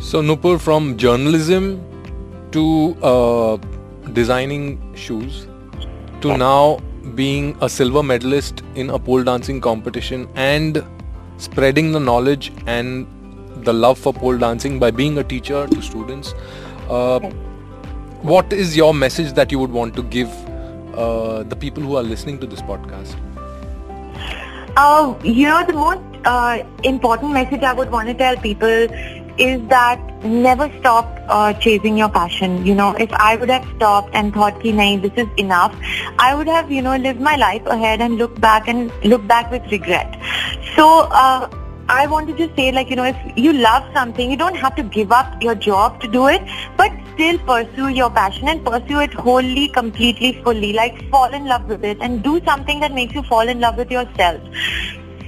so 0.00 0.22
Nupur 0.22 0.58
from 0.58 0.96
journalism 0.96 1.84
to 2.52 2.96
uh, 3.02 3.56
designing 4.14 4.94
shoes 4.94 5.46
to 6.24 6.36
now 6.38 6.78
being 7.14 7.54
a 7.60 7.68
silver 7.68 8.02
medalist 8.02 8.62
in 8.74 8.88
a 8.88 8.98
pole 8.98 9.22
dancing 9.22 9.60
competition 9.60 10.26
and 10.34 10.82
spreading 11.36 11.92
the 11.92 12.00
knowledge 12.00 12.50
and 12.66 13.06
the 13.66 13.72
love 13.74 13.98
for 13.98 14.12
pole 14.14 14.38
dancing 14.38 14.78
by 14.78 14.90
being 14.90 15.18
a 15.18 15.24
teacher 15.24 15.66
to 15.66 15.82
students. 15.82 16.32
Uh, 16.88 17.20
what 18.32 18.54
is 18.54 18.74
your 18.74 18.94
message 18.94 19.34
that 19.34 19.52
you 19.52 19.58
would 19.58 19.70
want 19.70 19.94
to 19.96 20.02
give 20.04 20.30
uh, 20.94 21.42
the 21.42 21.56
people 21.56 21.82
who 21.82 21.96
are 21.96 22.02
listening 22.02 22.38
to 22.38 22.46
this 22.46 22.62
podcast? 22.62 23.14
Uh, 24.78 25.14
you 25.22 25.46
know, 25.46 25.66
the 25.66 25.74
most 25.74 26.00
uh, 26.24 26.64
important 26.84 27.32
message 27.32 27.62
I 27.62 27.74
would 27.74 27.90
want 27.90 28.08
to 28.08 28.14
tell 28.14 28.34
people 28.38 28.88
is 29.36 29.60
that 29.68 30.24
never 30.24 30.72
stop 30.80 31.13
uh, 31.28 31.52
chasing 31.54 31.96
your 31.96 32.08
passion. 32.08 32.64
You 32.66 32.74
know, 32.74 32.92
if 32.92 33.12
I 33.12 33.36
would 33.36 33.50
have 33.50 33.66
stopped 33.76 34.14
and 34.14 34.32
thought, 34.32 34.60
ki, 34.62 34.72
nahi, 34.72 35.00
this 35.02 35.12
is 35.16 35.28
enough, 35.36 35.74
I 36.18 36.34
would 36.34 36.46
have, 36.46 36.70
you 36.70 36.82
know, 36.82 36.96
lived 36.96 37.20
my 37.20 37.36
life 37.36 37.66
ahead 37.66 38.00
and 38.00 38.16
look 38.16 38.40
back 38.40 38.68
and 38.68 38.92
look 39.04 39.26
back 39.26 39.50
with 39.50 39.62
regret. 39.70 40.18
So, 40.76 41.08
uh, 41.10 41.48
I 41.88 42.06
want 42.06 42.34
to 42.34 42.50
say 42.56 42.72
like, 42.72 42.88
you 42.88 42.96
know, 42.96 43.04
if 43.04 43.16
you 43.36 43.52
love 43.52 43.84
something, 43.92 44.30
you 44.30 44.36
don't 44.36 44.56
have 44.56 44.74
to 44.76 44.82
give 44.82 45.12
up 45.12 45.42
your 45.42 45.54
job 45.54 46.00
to 46.00 46.08
do 46.08 46.28
it, 46.28 46.42
but 46.78 46.90
still 47.12 47.38
pursue 47.38 47.88
your 47.88 48.10
passion 48.10 48.48
and 48.48 48.64
pursue 48.64 49.00
it 49.00 49.12
wholly, 49.12 49.68
completely, 49.68 50.40
fully. 50.42 50.72
Like 50.72 51.08
fall 51.10 51.32
in 51.32 51.44
love 51.44 51.66
with 51.66 51.84
it 51.84 51.98
and 52.00 52.22
do 52.22 52.40
something 52.44 52.80
that 52.80 52.92
makes 52.92 53.14
you 53.14 53.22
fall 53.22 53.48
in 53.48 53.60
love 53.60 53.76
with 53.76 53.90
yourself. 53.90 54.40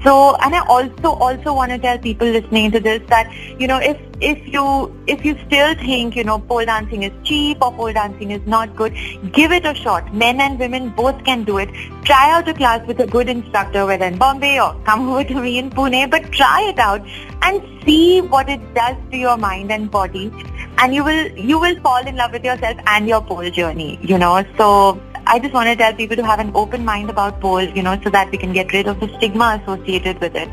So, 0.07 0.37
and 0.37 0.55
I 0.55 0.65
also 0.69 1.15
also 1.27 1.53
want 1.53 1.73
to 1.73 1.79
tell 1.79 1.99
people 1.99 2.29
listening 2.29 2.71
to 2.71 2.79
this 2.79 3.01
that 3.09 3.29
you 3.59 3.67
know 3.67 3.79
if 3.79 4.03
if 4.21 4.47
you 4.57 4.65
if 5.09 5.25
you 5.25 5.33
still 5.47 5.75
think 5.81 6.15
you 6.15 6.23
know 6.23 6.39
pole 6.39 6.65
dancing 6.65 7.03
is 7.03 7.13
cheap 7.25 7.59
or 7.61 7.73
pole 7.73 7.93
dancing 7.93 8.31
is 8.31 8.47
not 8.47 8.77
good, 8.77 8.95
give 9.33 9.51
it 9.51 9.67
a 9.67 9.75
shot. 9.75 10.15
Men 10.15 10.41
and 10.41 10.61
women 10.61 10.91
both 10.91 11.25
can 11.25 11.43
do 11.43 11.59
it. 11.59 11.75
Try 12.05 12.31
out 12.31 12.49
a 12.49 12.55
class 12.55 12.87
with 12.87 13.01
a 13.01 13.07
good 13.09 13.29
instructor, 13.29 13.85
whether 13.85 14.05
in 14.05 14.17
Bombay 14.17 14.61
or 14.61 14.77
come 14.85 15.09
over 15.15 15.25
to 15.25 15.43
me 15.43 15.59
in 15.59 15.71
Pune. 15.71 16.09
But 16.09 16.31
try 16.31 16.63
it 16.69 16.79
out 16.79 17.05
and 17.43 17.61
see 17.85 18.21
what 18.21 18.49
it 18.49 18.63
does 18.77 18.95
to 19.11 19.17
your 19.17 19.37
mind 19.37 19.73
and 19.73 19.91
body, 19.91 20.31
and 20.79 20.95
you 20.95 21.03
will 21.03 21.27
you 21.51 21.59
will 21.59 21.81
fall 21.81 22.07
in 22.07 22.15
love 22.15 22.31
with 22.31 22.45
yourself 22.45 22.79
and 22.87 23.09
your 23.09 23.23
pole 23.23 23.51
journey. 23.51 23.99
You 24.03 24.19
know, 24.19 24.45
so 24.57 25.03
I 25.29 25.39
just 25.41 25.53
want 25.53 25.69
to 25.69 25.77
tell 25.77 25.93
people 25.93 26.17
to 26.17 26.25
have 26.25 26.39
an 26.39 26.53
open 26.55 26.85
mind 26.85 27.11
about 27.11 27.41
pole, 27.41 27.63
you 27.63 27.83
know, 27.83 28.01
so 28.03 28.11
that 28.11 28.31
we 28.31 28.39
can 28.39 28.53
get 28.53 28.73
rid 28.73 28.87
of 28.87 29.01
the 29.01 29.09
stigma 29.17 29.61
associated 29.61 30.21
with 30.21 30.37
it 30.37 30.49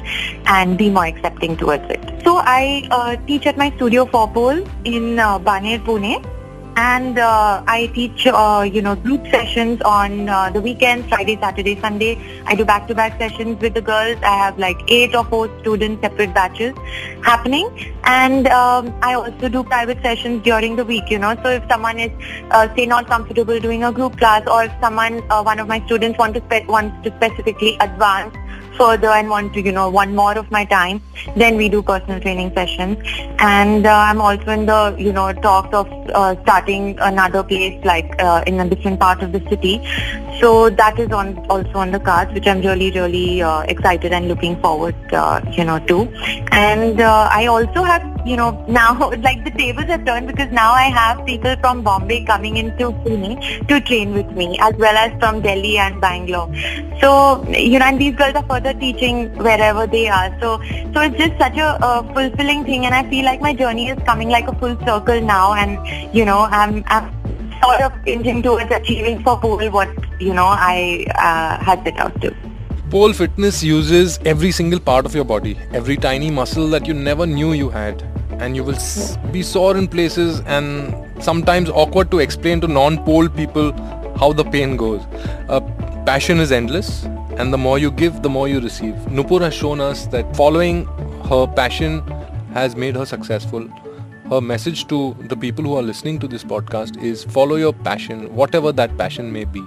and 0.46 0.78
be 0.78 0.90
more 0.90 1.06
accepting 1.06 1.56
towards 1.56 1.84
it. 1.90 2.02
So 2.24 2.38
I 2.38 2.88
uh, 2.90 3.16
teach 3.28 3.46
at 3.46 3.58
my 3.58 3.72
studio 3.76 4.06
for 4.06 4.28
pole 4.28 4.64
in 4.84 5.20
uh, 5.20 5.38
Baner, 5.40 5.78
Pune 5.86 6.26
and 6.76 7.20
uh, 7.20 7.64
I 7.68 7.88
teach, 7.94 8.26
uh, 8.28 8.68
you 8.72 8.82
know, 8.82 8.96
group 8.96 9.26
sessions 9.28 9.82
on 9.82 10.30
uh, 10.30 10.50
the 10.50 10.62
weekends, 10.62 11.08
Friday, 11.08 11.38
Saturday, 11.40 11.80
Sunday. 11.80 12.18
I 12.46 12.56
do 12.56 12.66
back-to-back 12.66 13.20
sessions 13.20 13.62
with 13.62 13.74
the 13.74 13.82
girls. 13.82 14.18
I 14.24 14.36
have 14.38 14.58
like 14.58 14.78
eight 14.88 15.16
or 15.16 15.24
four 15.26 15.50
students, 15.60 16.02
separate 16.02 16.34
batches 16.34 16.76
happening. 17.22 17.70
And 18.06 18.48
um, 18.48 18.94
I 19.02 19.14
also 19.14 19.50
do 19.50 19.64
private 19.64 20.02
sessions 20.02 20.44
during 20.44 20.76
the 20.76 20.86
week, 20.86 21.10
you 21.10 21.20
know. 21.20 21.36
So 21.44 21.50
if 21.50 21.64
someone 21.70 22.00
is, 22.00 22.12
uh, 22.52 22.74
say, 22.76 22.86
not 22.86 23.08
comfortable 23.08 23.60
doing 23.60 23.84
a 23.84 23.92
group 23.92 24.18
class 24.18 24.48
or 24.48 24.64
if 24.66 24.72
someone, 24.82 25.24
uh, 25.30 25.44
one 25.44 25.60
of 25.60 25.68
my 25.68 25.86
students 25.86 26.18
want 26.18 26.34
to 26.36 26.42
spe- 26.42 26.68
wants 26.68 26.96
to 27.04 27.16
specifically 27.16 27.78
advance 27.80 28.36
further 28.78 29.08
and 29.08 29.30
want 29.30 29.54
to, 29.54 29.62
you 29.62 29.72
know, 29.72 29.90
want 29.90 30.12
more 30.12 30.38
of 30.38 30.50
my 30.52 30.66
time, 30.66 31.02
then 31.36 31.58
we 31.58 31.70
do 31.70 31.82
personal 31.82 32.20
training 32.20 32.52
sessions. 32.54 32.98
And 33.40 33.86
uh, 33.86 33.92
I'm 33.92 34.22
also 34.22 34.52
in 34.52 34.66
the, 34.66 34.96
you 34.98 35.12
know, 35.12 35.34
talks 35.34 35.74
of 35.74 35.88
uh, 36.14 36.36
starting 36.44 36.98
another 37.00 37.44
place 37.44 37.84
like 37.84 38.16
uh, 38.20 38.44
in 38.48 38.60
a 38.60 38.70
different 38.70 39.00
part 39.00 39.22
of 39.22 39.32
the 39.32 39.42
city. 39.50 39.82
So 40.40 40.70
that 40.70 41.00
is 41.00 41.12
on 41.12 41.38
also 41.50 41.74
on 41.76 41.92
the 41.92 42.00
cards, 42.00 42.34
which 42.34 42.48
I'm 42.48 42.62
really, 42.62 42.92
really 42.92 43.42
uh, 43.42 43.62
excited 43.62 44.12
and 44.12 44.28
looking 44.28 44.60
forward, 44.62 44.96
uh, 45.14 45.42
you 45.52 45.64
know, 45.64 45.80
to. 45.80 46.08
And 46.52 47.00
uh, 47.02 47.30
I 47.32 47.48
also 47.48 47.84
have, 47.84 48.04
you 48.26 48.36
know, 48.36 48.66
now 48.68 49.12
like 49.20 49.44
the 49.44 49.52
tables 49.52 49.86
have 49.86 50.06
turned 50.06 50.28
because 50.28 50.52
now 50.52 50.72
I 50.72 50.84
have 50.84 51.26
people 51.26 51.56
from 51.58 51.84
Bombay 51.84 52.26
coming 52.26 52.58
into 52.58 52.92
Pune 53.04 53.68
to 53.68 53.82
train 53.82 54.14
with 54.14 54.32
me, 54.32 54.58
as 54.60 54.74
well 54.76 54.96
as 54.96 55.18
from 55.20 55.42
Delhi 55.42 55.78
and 55.78 56.00
Bangalore. 56.02 56.52
So 57.00 57.44
you 57.50 57.80
know, 57.80 57.86
and 57.86 58.00
these 58.00 58.16
girls 58.16 58.36
are 58.36 58.46
further 58.48 58.63
teaching 58.72 59.36
wherever 59.40 59.86
they 59.86 60.08
are. 60.08 60.30
So 60.40 60.62
so 60.94 61.02
it's 61.02 61.18
just 61.18 61.38
such 61.38 61.58
a, 61.58 62.04
fulfilling 62.14 62.64
thing, 62.64 62.86
and 62.86 62.96
I 62.96 63.04
feel 63.10 63.26
like 63.26 63.42
my 63.42 63.54
journey 63.54 63.90
is 63.90 63.98
coming 64.06 64.30
like 64.30 64.48
a 64.48 64.56
full 64.56 64.78
circle 64.86 65.20
now, 65.20 65.54
and 65.54 66.16
you 66.16 66.24
know, 66.24 66.48
I'm. 66.50 66.84
I'm 66.88 67.12
sort 67.64 67.82
of 67.82 67.94
inching 68.06 68.42
towards 68.42 68.70
achieving 68.72 69.24
for 69.24 69.40
pole 69.40 69.70
what 69.70 69.88
you 70.20 70.34
know 70.34 70.48
I 70.48 71.06
uh, 71.16 71.64
had 71.64 71.84
set 71.86 71.98
out 71.98 72.20
to. 72.22 72.36
Pole 72.90 73.14
fitness 73.14 73.64
uses 73.64 74.20
every 74.26 74.52
single 74.52 74.80
part 74.80 75.06
of 75.06 75.16
your 75.16 75.24
body, 75.24 75.58
every 75.72 75.96
tiny 75.96 76.30
muscle 76.30 76.68
that 76.70 76.86
you 76.86 76.94
never 76.94 77.26
knew 77.26 77.54
you 77.54 77.70
had, 77.70 78.04
and 78.40 78.56
you 78.56 78.64
will 78.64 78.76
s- 78.76 79.18
be 79.32 79.42
sore 79.42 79.78
in 79.78 79.88
places 79.88 80.42
and 80.42 80.94
sometimes 81.24 81.70
awkward 81.70 82.12
to 82.12 82.20
explain 82.20 82.60
to 82.62 82.68
non-pole 82.68 83.30
people 83.30 83.72
how 84.18 84.34
the 84.34 84.44
pain 84.44 84.76
goes. 84.76 85.02
Uh, 85.48 85.62
passion 86.06 86.40
is 86.40 86.52
endless, 86.52 87.06
and 87.38 87.54
the 87.54 87.58
more 87.58 87.80
you 87.80 87.92
give, 87.92 88.22
the 88.22 88.30
more 88.30 88.48
you 88.48 88.60
receive. 88.60 88.94
Nupur 89.10 89.42
has 89.42 89.54
shown 89.54 89.82
us 89.82 90.06
that 90.08 90.36
following 90.36 90.86
her 91.30 91.48
passion 91.48 92.02
has 92.54 92.76
made 92.76 92.96
her 92.96 93.06
successful 93.06 93.68
her 94.30 94.42
message 94.42 94.88
to 94.88 95.16
the 95.30 95.36
people 95.36 95.64
who 95.64 95.76
are 95.76 95.82
listening 95.82 96.18
to 96.18 96.28
this 96.28 96.44
podcast 96.44 97.02
is 97.04 97.24
follow 97.24 97.56
your 97.56 97.74
passion, 97.74 98.34
whatever 98.34 98.72
that 98.72 98.98
passion 98.98 99.32
may 99.32 99.44
be, 99.44 99.60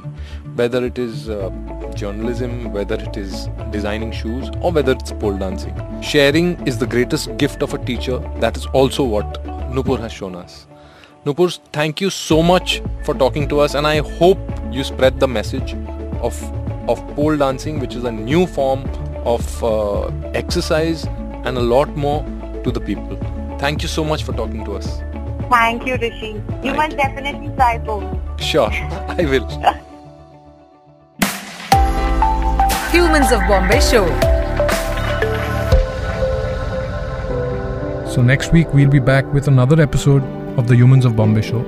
whether 0.54 0.84
it 0.84 0.98
is 0.98 1.28
uh, 1.28 1.50
journalism, 1.94 2.72
whether 2.72 2.96
it 2.96 3.16
is 3.16 3.48
designing 3.70 4.10
shoes, 4.12 4.48
or 4.60 4.72
whether 4.72 4.92
it's 4.92 5.12
pole 5.12 5.36
dancing. 5.36 5.74
Sharing 6.02 6.66
is 6.66 6.78
the 6.78 6.86
greatest 6.86 7.36
gift 7.36 7.62
of 7.62 7.74
a 7.74 7.78
teacher. 7.78 8.18
That 8.40 8.56
is 8.56 8.66
also 8.66 9.04
what 9.04 9.44
Nupur 9.70 10.00
has 10.00 10.12
shown 10.12 10.34
us. 10.34 10.66
Nupur, 11.24 11.58
thank 11.72 12.00
you 12.00 12.10
so 12.10 12.42
much 12.42 12.82
for 13.04 13.14
talking 13.14 13.48
to 13.48 13.60
us, 13.60 13.74
and 13.74 13.86
I 13.86 13.98
hope 14.18 14.38
you 14.72 14.84
spread 14.84 15.20
the 15.20 15.28
message 15.28 15.74
of 16.22 16.34
of 16.88 16.98
pole 17.14 17.36
dancing, 17.36 17.80
which 17.80 17.94
is 17.94 18.04
a 18.04 18.12
new 18.12 18.46
form 18.46 18.84
of 19.24 19.64
uh, 19.64 20.06
exercise 20.34 21.04
and 21.44 21.56
a 21.58 21.60
lot 21.60 21.88
more 21.96 22.22
to 22.64 22.70
the 22.70 22.80
people. 22.80 23.16
Thank 23.58 23.82
you 23.82 23.88
so 23.88 24.04
much 24.04 24.22
for 24.24 24.32
talking 24.32 24.64
to 24.64 24.72
us. 24.76 25.00
Thank 25.50 25.86
you, 25.86 25.96
Rishi. 25.96 26.28
You 26.28 26.42
Thank 26.62 26.76
must 26.76 26.90
you. 26.92 26.96
definitely 26.98 27.48
try 27.56 27.78
pole. 27.78 28.20
Sure, 28.38 28.70
I 28.72 29.24
will. 29.24 29.46
Humans 32.92 33.32
of 33.32 33.40
Bombay 33.48 33.80
Show. 33.80 34.06
So 38.08 38.22
next 38.22 38.50
week 38.52 38.72
we'll 38.72 38.88
be 38.88 38.98
back 38.98 39.30
with 39.34 39.46
another 39.46 39.78
episode 39.82 40.22
of 40.58 40.68
the 40.68 40.74
Humans 40.74 41.04
of 41.04 41.16
Bombay 41.16 41.42
show. 41.42 41.60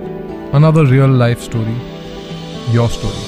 Another 0.55 0.87
real 0.87 1.07
life 1.09 1.41
story. 1.43 1.77
Your 2.71 2.89
story. 2.89 3.28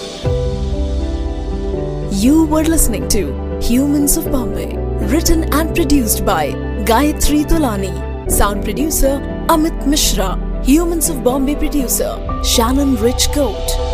You 2.22 2.44
were 2.44 2.64
listening 2.64 3.08
to 3.08 3.58
Humans 3.62 4.18
of 4.18 4.30
Bombay, 4.30 4.76
written 5.06 5.44
and 5.54 5.74
produced 5.74 6.22
by 6.22 6.50
Gayatri 6.84 7.46
Tolani, 7.46 8.30
sound 8.30 8.62
producer 8.62 9.14
Amit 9.48 9.86
Mishra, 9.86 10.36
Humans 10.62 11.08
of 11.08 11.24
Bombay 11.24 11.54
producer 11.54 12.12
Shannon 12.44 12.96
Rich 12.96 13.32
Coat. 13.32 13.89